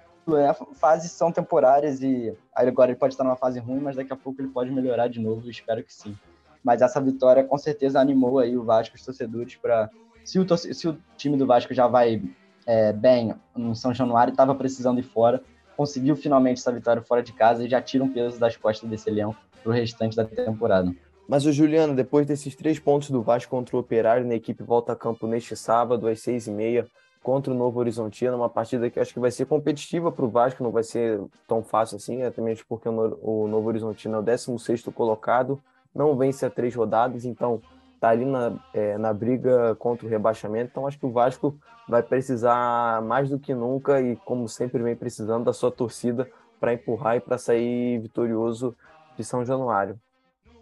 Fases 0.74 1.10
são 1.12 1.32
temporárias 1.32 2.02
e 2.02 2.36
agora 2.54 2.90
ele 2.90 2.98
pode 2.98 3.14
estar 3.14 3.24
numa 3.24 3.36
fase 3.36 3.58
ruim, 3.58 3.80
mas 3.80 3.96
daqui 3.96 4.12
a 4.12 4.16
pouco 4.16 4.40
ele 4.40 4.48
pode 4.48 4.70
melhorar 4.70 5.08
de 5.08 5.18
novo, 5.18 5.48
espero 5.50 5.82
que 5.82 5.92
sim. 5.92 6.16
Mas 6.62 6.82
essa 6.82 7.00
vitória 7.00 7.42
com 7.42 7.58
certeza 7.58 7.98
animou 7.98 8.38
aí 8.38 8.56
o 8.56 8.62
Vasco, 8.62 8.94
os 8.94 9.04
torcedores, 9.04 9.56
para 9.56 9.90
se 10.24 10.38
o, 10.38 10.46
se 10.56 10.88
o 10.88 10.98
time 11.16 11.36
do 11.36 11.46
Vasco 11.46 11.74
já 11.74 11.88
vai 11.88 12.22
é, 12.70 12.92
bem 12.92 13.34
no 13.56 13.74
São 13.74 13.92
Januário, 13.92 14.30
estava 14.30 14.54
precisando 14.54 15.00
ir 15.00 15.02
fora, 15.02 15.42
conseguiu 15.76 16.14
finalmente 16.14 16.58
essa 16.58 16.70
vitória 16.70 17.02
fora 17.02 17.20
de 17.20 17.32
casa 17.32 17.64
e 17.64 17.68
já 17.68 17.82
tira 17.82 18.04
um 18.04 18.12
peso 18.12 18.38
das 18.38 18.56
costas 18.56 18.88
desse 18.88 19.10
leão 19.10 19.34
para 19.60 19.70
o 19.70 19.74
restante 19.74 20.14
da 20.14 20.24
temporada. 20.24 20.94
Mas 21.28 21.44
o 21.46 21.52
Juliano, 21.52 21.96
depois 21.96 22.28
desses 22.28 22.54
três 22.54 22.78
pontos 22.78 23.10
do 23.10 23.22
Vasco 23.22 23.50
contra 23.50 23.76
o 23.76 23.80
Operário, 23.80 24.24
na 24.24 24.36
equipe 24.36 24.62
volta 24.62 24.92
a 24.92 24.96
campo 24.96 25.26
neste 25.26 25.56
sábado 25.56 26.06
às 26.06 26.20
seis 26.20 26.46
e 26.46 26.50
meia 26.52 26.86
contra 27.24 27.52
o 27.52 27.56
Novo 27.56 27.80
Horizontino, 27.80 28.36
uma 28.36 28.48
partida 28.48 28.88
que 28.88 29.00
acho 29.00 29.12
que 29.12 29.20
vai 29.20 29.32
ser 29.32 29.46
competitiva 29.46 30.12
para 30.12 30.24
o 30.24 30.28
Vasco, 30.28 30.62
não 30.62 30.70
vai 30.70 30.84
ser 30.84 31.20
tão 31.48 31.64
fácil 31.64 31.96
assim, 31.96 32.22
até 32.22 32.40
mesmo 32.40 32.64
porque 32.68 32.88
o 32.88 33.48
Novo 33.48 33.68
Horizontino 33.68 34.14
é 34.14 34.18
o 34.20 34.22
16 34.22 34.84
colocado, 34.94 35.60
não 35.92 36.16
vence 36.16 36.46
a 36.46 36.50
três 36.50 36.72
rodadas, 36.74 37.24
então 37.24 37.60
está 38.00 38.08
ali 38.08 38.24
na, 38.24 38.58
é, 38.72 38.96
na 38.96 39.12
briga 39.12 39.74
contra 39.74 40.06
o 40.06 40.08
rebaixamento. 40.08 40.70
Então 40.70 40.86
acho 40.86 40.98
que 40.98 41.04
o 41.04 41.12
Vasco 41.12 41.54
vai 41.86 42.02
precisar 42.02 43.02
mais 43.02 43.28
do 43.28 43.38
que 43.38 43.54
nunca 43.54 44.00
e, 44.00 44.16
como 44.16 44.48
sempre, 44.48 44.82
vem 44.82 44.96
precisando 44.96 45.44
da 45.44 45.52
sua 45.52 45.70
torcida 45.70 46.26
para 46.58 46.72
empurrar 46.72 47.16
e 47.16 47.20
para 47.20 47.36
sair 47.36 47.98
vitorioso 47.98 48.74
de 49.16 49.22
São 49.22 49.44
Januário. 49.44 50.00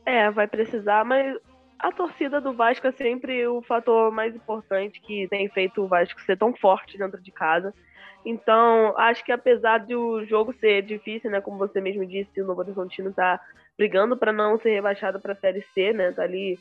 É, 0.05 0.29
vai 0.33 0.48
precisar, 0.48 1.05
mas 1.05 1.37
a 1.79 1.92
torcida 1.92 2.40
do 2.40 2.53
Vasco 2.55 2.87
é 2.88 2.92
sempre 2.92 3.46
o 3.46 3.62
fator 3.62 4.11
mais 4.11 4.35
importante 4.35 5.01
que 5.01 5.29
tem 5.29 5.48
feito 5.48 5.83
o 5.83 5.87
Vasco 5.87 6.20
ser 6.22 6.37
tão 6.37 6.53
forte 6.57 6.98
dentro 6.98 7.20
de 7.20 7.31
casa. 7.31 7.72
Então, 8.27 8.98
acho 8.98 9.24
que 9.24 9.31
apesar 9.31 9.79
de 9.79 9.94
o 9.94 10.24
jogo 10.24 10.53
ser 10.55 10.83
difícil, 10.83 11.31
né, 11.31 11.40
como 11.40 11.57
você 11.57 11.81
mesmo 11.81 12.05
disse, 12.05 12.42
o 12.42 12.46
Novo 12.46 12.62
Horizontino 12.62 13.12
tá 13.12 13.40
brigando 13.77 14.16
para 14.16 14.33
não 14.33 14.59
ser 14.59 14.70
rebaixado 14.70 15.20
para 15.20 15.35
a 15.35 15.37
Série 15.37 15.62
C, 15.72 15.92
né? 15.92 16.11
Tá 16.11 16.22
ali 16.22 16.59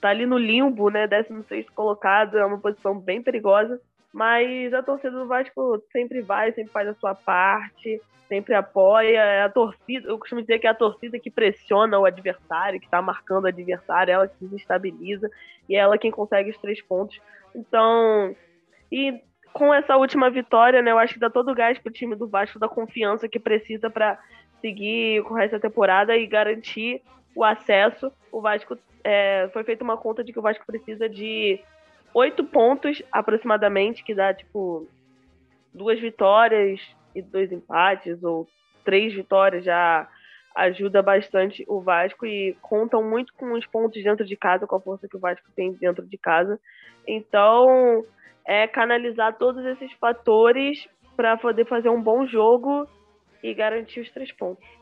tá 0.00 0.08
ali 0.10 0.26
no 0.26 0.38
limbo, 0.38 0.90
né? 0.90 1.06
16 1.06 1.68
colocado, 1.70 2.38
é 2.38 2.44
uma 2.44 2.58
posição 2.58 2.98
bem 2.98 3.22
perigosa. 3.22 3.80
Mas 4.12 4.74
a 4.74 4.82
torcida 4.82 5.12
do 5.12 5.26
Vasco 5.26 5.80
sempre 5.92 6.20
vai, 6.20 6.52
sempre 6.52 6.72
faz 6.72 6.88
a 6.88 6.94
sua 6.94 7.14
parte, 7.14 8.00
sempre 8.28 8.54
apoia. 8.54 9.20
É 9.20 9.42
a 9.42 9.48
torcida, 9.48 10.08
eu 10.08 10.18
costumo 10.18 10.40
dizer 10.40 10.58
que 10.58 10.66
é 10.66 10.70
a 10.70 10.74
torcida 10.74 11.18
que 11.18 11.30
pressiona 11.30 11.98
o 11.98 12.04
adversário, 12.04 12.80
que 12.80 12.86
está 12.86 13.00
marcando 13.00 13.44
o 13.44 13.48
adversário, 13.48 14.12
ela 14.12 14.28
que 14.28 14.34
desestabiliza 14.40 15.30
e 15.68 15.76
é 15.76 15.78
ela 15.78 15.98
quem 15.98 16.10
consegue 16.10 16.50
os 16.50 16.58
três 16.58 16.82
pontos. 16.82 17.20
Então, 17.54 18.34
e 18.90 19.20
com 19.52 19.72
essa 19.72 19.96
última 19.96 20.30
vitória, 20.30 20.82
né, 20.82 20.90
eu 20.90 20.98
acho 20.98 21.14
que 21.14 21.20
dá 21.20 21.30
todo 21.30 21.50
o 21.50 21.54
gás 21.54 21.78
pro 21.78 21.92
time 21.92 22.14
do 22.14 22.28
Vasco, 22.28 22.58
da 22.58 22.68
confiança 22.68 23.28
que 23.28 23.38
precisa 23.38 23.90
para 23.90 24.18
seguir 24.60 25.22
com 25.24 25.34
o 25.34 25.36
resto 25.36 25.52
da 25.52 25.60
temporada 25.60 26.16
e 26.16 26.26
garantir 26.26 27.02
o 27.34 27.44
acesso. 27.44 28.12
O 28.30 28.40
Vasco 28.40 28.76
é, 29.04 29.48
foi 29.52 29.64
feita 29.64 29.84
uma 29.84 29.96
conta 29.96 30.22
de 30.22 30.32
que 30.32 30.38
o 30.38 30.42
Vasco 30.42 30.64
precisa 30.66 31.08
de 31.08 31.60
oito 32.14 32.44
pontos 32.44 33.02
aproximadamente, 33.10 34.04
que 34.04 34.14
dá 34.14 34.34
tipo 34.34 34.86
duas 35.72 36.00
vitórias 36.00 36.80
e 37.14 37.22
dois 37.22 37.50
empates, 37.52 38.22
ou 38.22 38.48
três 38.84 39.14
vitórias 39.14 39.64
já 39.64 40.08
ajuda 40.54 41.00
bastante 41.00 41.64
o 41.68 41.80
Vasco 41.80 42.26
e 42.26 42.56
contam 42.60 43.02
muito 43.02 43.32
com 43.34 43.52
os 43.52 43.66
pontos 43.66 44.02
dentro 44.02 44.26
de 44.26 44.36
casa, 44.36 44.66
com 44.66 44.76
a 44.76 44.80
força 44.80 45.08
que 45.08 45.16
o 45.16 45.20
Vasco 45.20 45.46
tem 45.54 45.72
dentro 45.74 46.04
de 46.06 46.18
casa. 46.18 46.58
Então, 47.06 48.04
é 48.44 48.66
canalizar 48.66 49.36
todos 49.38 49.64
esses 49.64 49.92
fatores 49.94 50.88
para 51.16 51.36
poder 51.36 51.66
fazer 51.66 51.88
um 51.88 52.02
bom 52.02 52.26
jogo 52.26 52.86
e 53.42 53.54
garantir 53.54 54.00
os 54.00 54.10
três 54.10 54.32
pontos. 54.32 54.79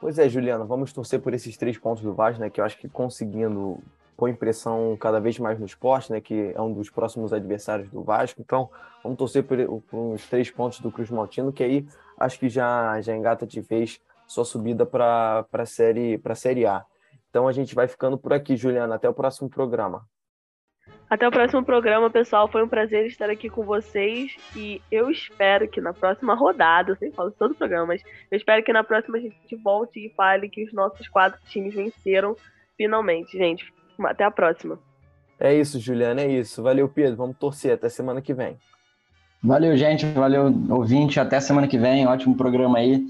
Pois 0.00 0.18
é, 0.18 0.28
Juliana, 0.28 0.64
vamos 0.64 0.92
torcer 0.92 1.20
por 1.20 1.34
esses 1.34 1.56
três 1.56 1.76
pontos 1.76 2.02
do 2.02 2.14
Vasco, 2.14 2.40
né? 2.40 2.48
Que 2.48 2.60
eu 2.60 2.64
acho 2.64 2.78
que 2.78 2.88
conseguindo 2.88 3.78
põe 4.16 4.34
pressão 4.34 4.96
cada 4.98 5.20
vez 5.20 5.38
mais 5.38 5.58
no 5.58 5.66
esporte, 5.66 6.12
né? 6.12 6.20
Que 6.20 6.52
é 6.54 6.60
um 6.60 6.72
dos 6.72 6.90
próximos 6.90 7.32
adversários 7.32 7.88
do 7.88 8.02
Vasco. 8.02 8.40
Então, 8.40 8.70
vamos 9.02 9.18
torcer 9.18 9.44
por, 9.44 9.56
por 9.82 10.14
os 10.14 10.26
três 10.28 10.50
pontos 10.50 10.80
do 10.80 10.90
Cruz 10.90 11.10
Maltino, 11.10 11.52
que 11.52 11.62
aí 11.62 11.86
acho 12.18 12.38
que 12.38 12.48
já, 12.48 13.00
já 13.00 13.16
engata 13.16 13.46
de 13.46 13.60
vez 13.60 14.00
sua 14.26 14.44
subida 14.44 14.84
para 14.84 15.46
a 15.52 15.66
série, 15.66 16.20
série 16.36 16.66
A. 16.66 16.84
Então 17.30 17.48
a 17.48 17.52
gente 17.52 17.74
vai 17.74 17.88
ficando 17.88 18.18
por 18.18 18.32
aqui, 18.32 18.56
Juliana. 18.56 18.94
Até 18.94 19.08
o 19.08 19.14
próximo 19.14 19.48
programa. 19.48 20.06
Até 21.10 21.26
o 21.26 21.30
próximo 21.30 21.64
programa, 21.64 22.10
pessoal. 22.10 22.48
Foi 22.48 22.62
um 22.62 22.68
prazer 22.68 23.06
estar 23.06 23.30
aqui 23.30 23.48
com 23.48 23.64
vocês. 23.64 24.36
E 24.54 24.82
eu 24.90 25.10
espero 25.10 25.66
que 25.66 25.80
na 25.80 25.94
próxima 25.94 26.34
rodada, 26.34 26.92
eu 26.92 26.96
sempre 26.96 27.16
falo 27.16 27.30
todo 27.30 27.52
o 27.52 27.54
programa, 27.54 27.86
mas 27.86 28.02
eu 28.30 28.36
espero 28.36 28.62
que 28.62 28.72
na 28.72 28.84
próxima 28.84 29.16
a 29.16 29.20
gente 29.20 29.56
volte 29.56 29.98
e 29.98 30.10
fale 30.14 30.50
que 30.50 30.64
os 30.64 30.72
nossos 30.72 31.08
quatro 31.08 31.40
times 31.48 31.74
venceram 31.74 32.36
finalmente, 32.76 33.38
gente. 33.38 33.72
Até 34.04 34.24
a 34.24 34.30
próxima. 34.30 34.78
É 35.40 35.54
isso, 35.54 35.80
Juliana, 35.80 36.20
é 36.20 36.28
isso. 36.28 36.62
Valeu, 36.62 36.88
Pedro. 36.88 37.16
Vamos 37.16 37.38
torcer. 37.38 37.72
Até 37.72 37.88
semana 37.88 38.20
que 38.20 38.34
vem. 38.34 38.58
Valeu, 39.42 39.76
gente. 39.76 40.04
Valeu, 40.04 40.52
ouvinte. 40.68 41.18
Até 41.18 41.40
semana 41.40 41.66
que 41.66 41.78
vem. 41.78 42.06
Ótimo 42.06 42.36
programa 42.36 42.78
aí. 42.78 43.06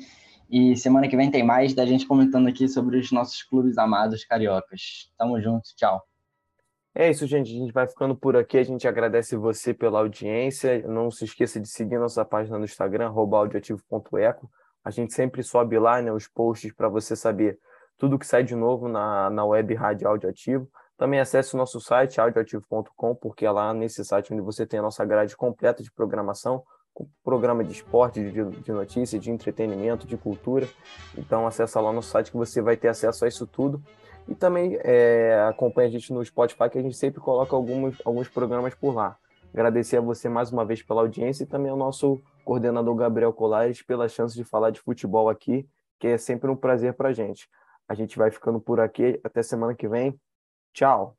E 0.51 0.77
semana 0.77 1.09
que 1.09 1.17
vem 1.17 1.31
tem 1.31 1.43
mais 1.43 1.75
da 1.75 1.85
gente 1.85 2.07
comentando 2.07 2.49
aqui 2.49 2.69
sobre 2.69 2.97
os 2.97 3.11
nossos 3.11 3.43
clubes 3.43 3.77
amados 3.77 4.25
cariocas. 4.25 5.11
Tamo 5.19 5.41
junto. 5.41 5.69
Tchau. 5.77 6.08
É 6.94 7.11
isso, 7.11 7.27
gente. 7.27 7.55
A 7.55 7.59
gente 7.59 7.72
vai 7.72 7.87
ficando 7.87 8.16
por 8.16 8.37
aqui. 8.37 8.59
A 8.59 8.62
gente 8.62 8.88
agradece 8.88 9.37
você 9.37 9.72
pela 9.72 10.01
audiência. 10.01 10.87
Não 10.87 11.11
se 11.11 11.24
esqueça 11.24 11.61
de 11.61 11.68
seguir 11.68 11.98
nossa 11.98 12.24
página 12.24 12.59
no 12.59 12.64
Instagram, 12.64 13.11
audioativo.eco. 13.11 14.51
A 14.85 14.90
gente 14.90 15.12
sempre 15.12 15.42
sobe 15.42 15.79
lá 15.79 16.01
né, 16.01 16.12
os 16.12 16.27
posts 16.27 16.72
para 16.72 16.88
você 16.88 17.14
saber 17.14 17.59
tudo 17.98 18.18
que 18.18 18.27
sai 18.27 18.42
de 18.42 18.55
novo 18.55 18.88
na, 18.88 19.29
na 19.29 19.44
web 19.44 19.74
Rádio 19.74 20.09
Audioativo. 20.09 20.68
Também 20.96 21.20
acesse 21.20 21.55
o 21.55 21.59
nosso 21.59 21.81
site, 21.81 22.20
audioativo.com, 22.20 23.14
porque 23.14 23.46
é 23.46 23.51
lá 23.51 23.72
nesse 23.72 24.05
site 24.05 24.33
onde 24.33 24.42
você 24.42 24.66
tem 24.66 24.81
a 24.81 24.83
nossa 24.83 25.05
grade 25.05 25.37
completa 25.37 25.83
de 25.83 25.92
programação, 25.92 26.62
com 26.92 27.09
programa 27.22 27.62
de 27.62 27.72
esporte, 27.72 28.20
de, 28.20 28.44
de 28.62 28.72
notícia, 28.72 29.18
de 29.18 29.31
entretenimento, 29.31 30.07
de 30.07 30.16
cultura. 30.16 30.66
Então 31.16 31.46
acessa 31.46 31.81
lá 31.81 31.92
no 31.92 32.03
site 32.03 32.33
que 32.33 32.37
você 32.37 32.61
vai 32.61 32.77
ter 32.77 32.88
acesso 32.88 33.24
a 33.24 33.29
isso 33.29 33.46
tudo. 33.46 33.81
E 34.29 34.35
também 34.35 34.79
é, 34.83 35.47
acompanha 35.49 35.88
a 35.88 35.91
gente 35.91 36.12
no 36.12 36.25
Spotify, 36.25 36.69
que 36.71 36.79
a 36.79 36.83
gente 36.83 36.97
sempre 36.97 37.21
coloca 37.21 37.57
alguns, 37.57 37.97
alguns 38.05 38.29
programas 38.29 38.75
por 38.75 38.95
lá. 38.95 39.17
Agradecer 39.53 39.97
a 39.97 40.01
você 40.01 40.29
mais 40.29 40.53
uma 40.53 40.64
vez 40.64 40.83
pela 40.83 41.01
audiência 41.01 41.45
e 41.45 41.47
também 41.47 41.71
ao 41.71 41.77
nosso 41.77 42.21
coordenador 42.45 42.95
Gabriel 42.95 43.33
Colares 43.33 43.83
pela 43.83 44.09
chance 44.09 44.37
de 44.37 44.45
falar 44.45 44.71
de 44.71 44.81
futebol 44.81 45.29
aqui, 45.29 45.67
que 45.99 46.09
é 46.09 46.19
sempre 46.19 46.51
um 46.51 46.57
prazer 46.57 46.93
para 46.95 47.09
a 47.09 47.12
gente. 47.12 47.49
A 47.88 47.95
gente 47.95 48.19
vai 48.19 48.31
ficando 48.31 48.61
por 48.61 48.79
aqui. 48.81 49.19
Até 49.25 49.43
semana 49.43 49.75
que 49.75 49.88
vem. 49.88 50.21
Tchau. 50.75 51.17